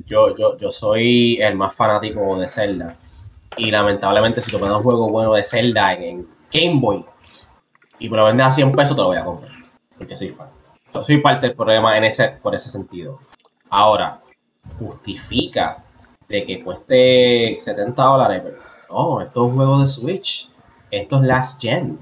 [0.07, 2.97] yo, yo, yo soy el más fanático de Zelda.
[3.57, 7.05] Y lamentablemente, si tú me das un juego bueno de Zelda en, Game Boy
[7.99, 9.53] y me lo vendes a 100 pesos, te lo voy a comprar.
[9.99, 10.49] Porque soy fan
[11.03, 13.19] soy parte del problema en ese, por ese sentido.
[13.71, 14.17] Ahora,
[14.79, 15.83] justifica
[16.29, 18.43] de que cueste 70 dólares.
[18.89, 20.51] No, esto es un juego de Switch.
[20.91, 21.99] Esto es Last Gen.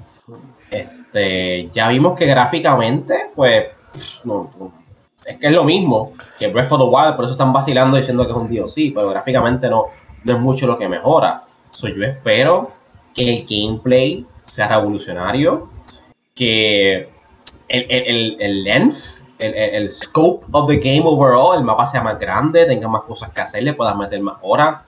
[0.73, 6.87] Este, ya vimos que gráficamente, pues, es que es lo mismo que Breath of the
[6.87, 9.87] Wild, por eso están vacilando diciendo que es un DLC, pero gráficamente no,
[10.25, 11.43] no es mucho lo que mejora.
[11.71, 12.73] So, yo espero
[13.15, 15.69] que el gameplay sea revolucionario,
[16.35, 17.11] que
[17.69, 22.19] el, el, el length, el, el, scope of the game overall, el mapa sea más
[22.19, 24.81] grande, tenga más cosas que hacerle, puedas meter más horas,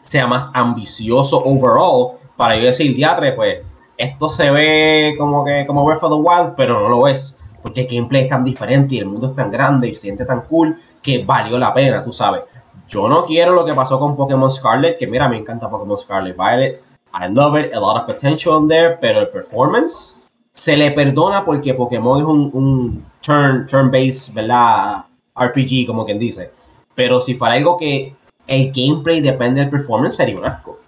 [0.00, 3.58] sea más ambicioso overall, para yo decir, diatre, pues
[3.96, 7.82] esto se ve como que como Breath of the Wild, pero no lo es, porque
[7.82, 10.42] el gameplay es tan diferente y el mundo es tan grande y se siente tan
[10.42, 12.42] cool que valió la pena, tú sabes.
[12.88, 16.36] Yo no quiero lo que pasó con Pokémon Scarlet, que mira, me encanta Pokémon Scarlet
[16.36, 16.82] Violet.
[17.14, 20.20] I love it, a lot of potential in there, pero el performance
[20.52, 25.04] se le perdona porque Pokémon es un, un turn, turn-based, ¿verdad?
[25.36, 26.50] RPG, como quien dice.
[26.94, 28.14] Pero si fuera algo que
[28.46, 30.78] el gameplay depende del performance, sería un asco.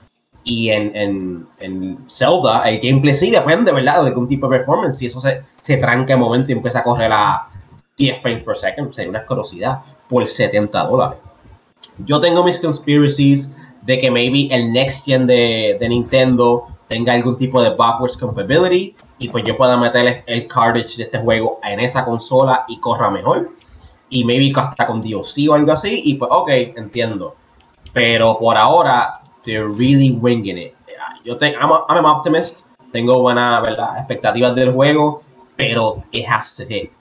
[0.47, 4.03] Y en, en, en Zelda, el gameplay sí depende, ¿verdad?
[4.03, 4.97] De algún tipo de performance.
[4.97, 7.49] Si eso se, se tranca en momento y empieza a correr a
[7.99, 11.19] 10 frames per second, sería una asquerosidad por 70 dólares.
[11.99, 13.51] yo tengo mis conspiracies
[13.83, 18.95] de que maybe el next gen de, de Nintendo tenga algún tipo de backwards compatibility
[19.19, 23.11] y pues yo pueda meter el cartridge de este juego en esa consola y corra
[23.11, 23.51] mejor.
[24.09, 26.03] Y maybe hasta con DLC o algo así.
[26.05, 27.35] Y pues, ok, entiendo.
[27.93, 30.75] Pero por ahora, they're really winging it.
[31.25, 32.67] Yo tengo, I'm, I'm, an optimist.
[32.93, 33.67] Tengo buenas
[33.99, 35.23] expectativas del juego.
[35.57, 36.93] Pero it has to hit.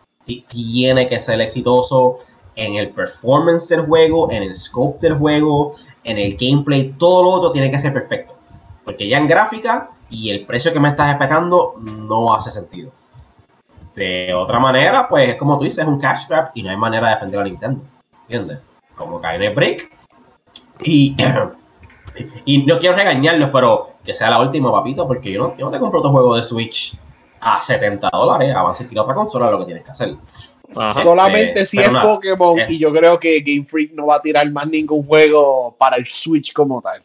[0.47, 2.19] Tiene que ser exitoso
[2.55, 6.93] en el performance del juego, en el scope del juego, en el gameplay.
[6.97, 8.33] Todo lo otro tiene que ser perfecto.
[8.85, 12.91] Porque ya en gráfica y el precio que me estás esperando no hace sentido.
[13.93, 16.77] De otra manera, pues es como tú dices, es un cash grab y no hay
[16.77, 17.81] manera de defender a Nintendo.
[18.21, 18.59] ¿Entiendes?
[18.95, 19.91] Como cae break.
[20.83, 21.15] Y,
[22.45, 25.71] y no quiero regañarlos, pero que sea la última, papito, porque yo no, yo no
[25.71, 26.97] te compro otro juego de Switch
[27.39, 28.55] a 70 dólares.
[28.55, 30.15] Avance y tira otra consola, lo que tienes que hacer.
[30.71, 34.49] Solamente eh, si es Pokémon, y yo creo que Game Freak no va a tirar
[34.51, 37.03] más ningún juego para el Switch como tal.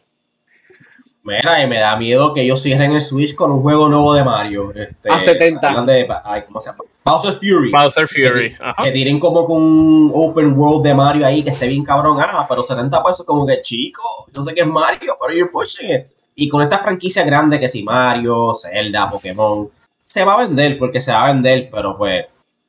[1.23, 4.23] Mira, y me da miedo que ellos cierren el Switch con un juego nuevo de
[4.23, 4.71] Mario.
[4.73, 5.81] Este, a 70.
[5.83, 6.83] De, ay, ¿cómo se llama?
[7.03, 7.71] Bowser Fury.
[7.71, 8.55] Bowser Fury.
[8.55, 12.17] Que, que, tiren como con un open world de Mario ahí que esté bien cabrón.
[12.19, 14.27] Ah, pero 70 pesos como que chico.
[14.31, 16.07] Yo sé que es Mario, pero you're pushing it.
[16.35, 19.69] Y con esta franquicia grande que si Mario, Zelda, Pokémon,
[20.05, 22.25] se va a vender porque se va a vender, pero pues,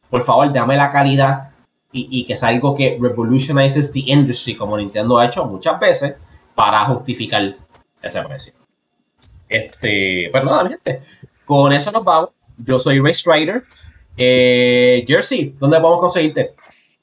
[0.08, 1.50] por favor, dame la calidad
[1.92, 6.14] y, y que sea algo que revolutionizes the industry como Nintendo ha hecho muchas veces
[6.54, 7.56] para justificar
[8.02, 8.52] ese precio.
[9.48, 11.02] Este, pues nada, gente,
[11.44, 12.30] con eso nos vamos.
[12.56, 13.64] Yo soy Race Rider.
[14.16, 16.54] Eh, Jersey, ¿dónde podemos conseguirte?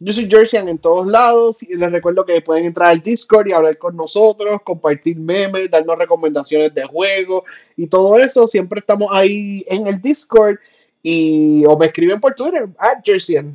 [0.02, 1.62] Yo soy Jersey en todos lados.
[1.62, 5.98] Y les recuerdo que pueden entrar al Discord y hablar con nosotros, compartir memes, darnos
[5.98, 7.44] recomendaciones de juegos
[7.76, 8.48] y todo eso.
[8.48, 10.58] Siempre estamos ahí en el Discord.
[11.04, 13.54] Y o me escriben por Twitter, at Jersey.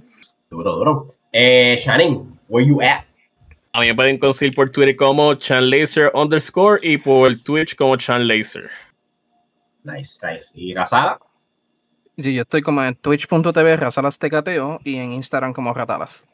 [0.51, 1.07] Duro, duro.
[1.33, 3.05] Eh, Shannon, where you at?
[3.73, 8.71] A mí me pueden conseguir por Twitter como chanlaser underscore y por Twitch como chanlaser.
[9.83, 10.53] Nice, nice.
[10.55, 11.19] ¿Y Razala?
[12.17, 16.29] Sí, yo estoy como en twitch.tv razalas.tktO y en Instagram como ratalas.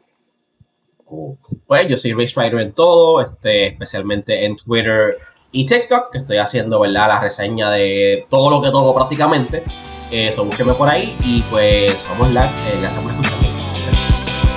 [1.66, 5.18] Pues yo soy Race Rider en todo, este, especialmente en Twitter
[5.52, 7.08] y TikTok, que estoy haciendo ¿verdad?
[7.08, 9.64] la reseña de todo lo que toco prácticamente.
[10.12, 13.48] Eso, búsqueme por ahí y pues somos la, eh, gracias por escucharme.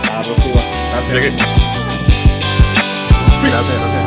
[0.03, 0.61] Hasta la próxima.
[1.09, 1.33] Gracias.
[3.41, 4.02] Gracias, gracias.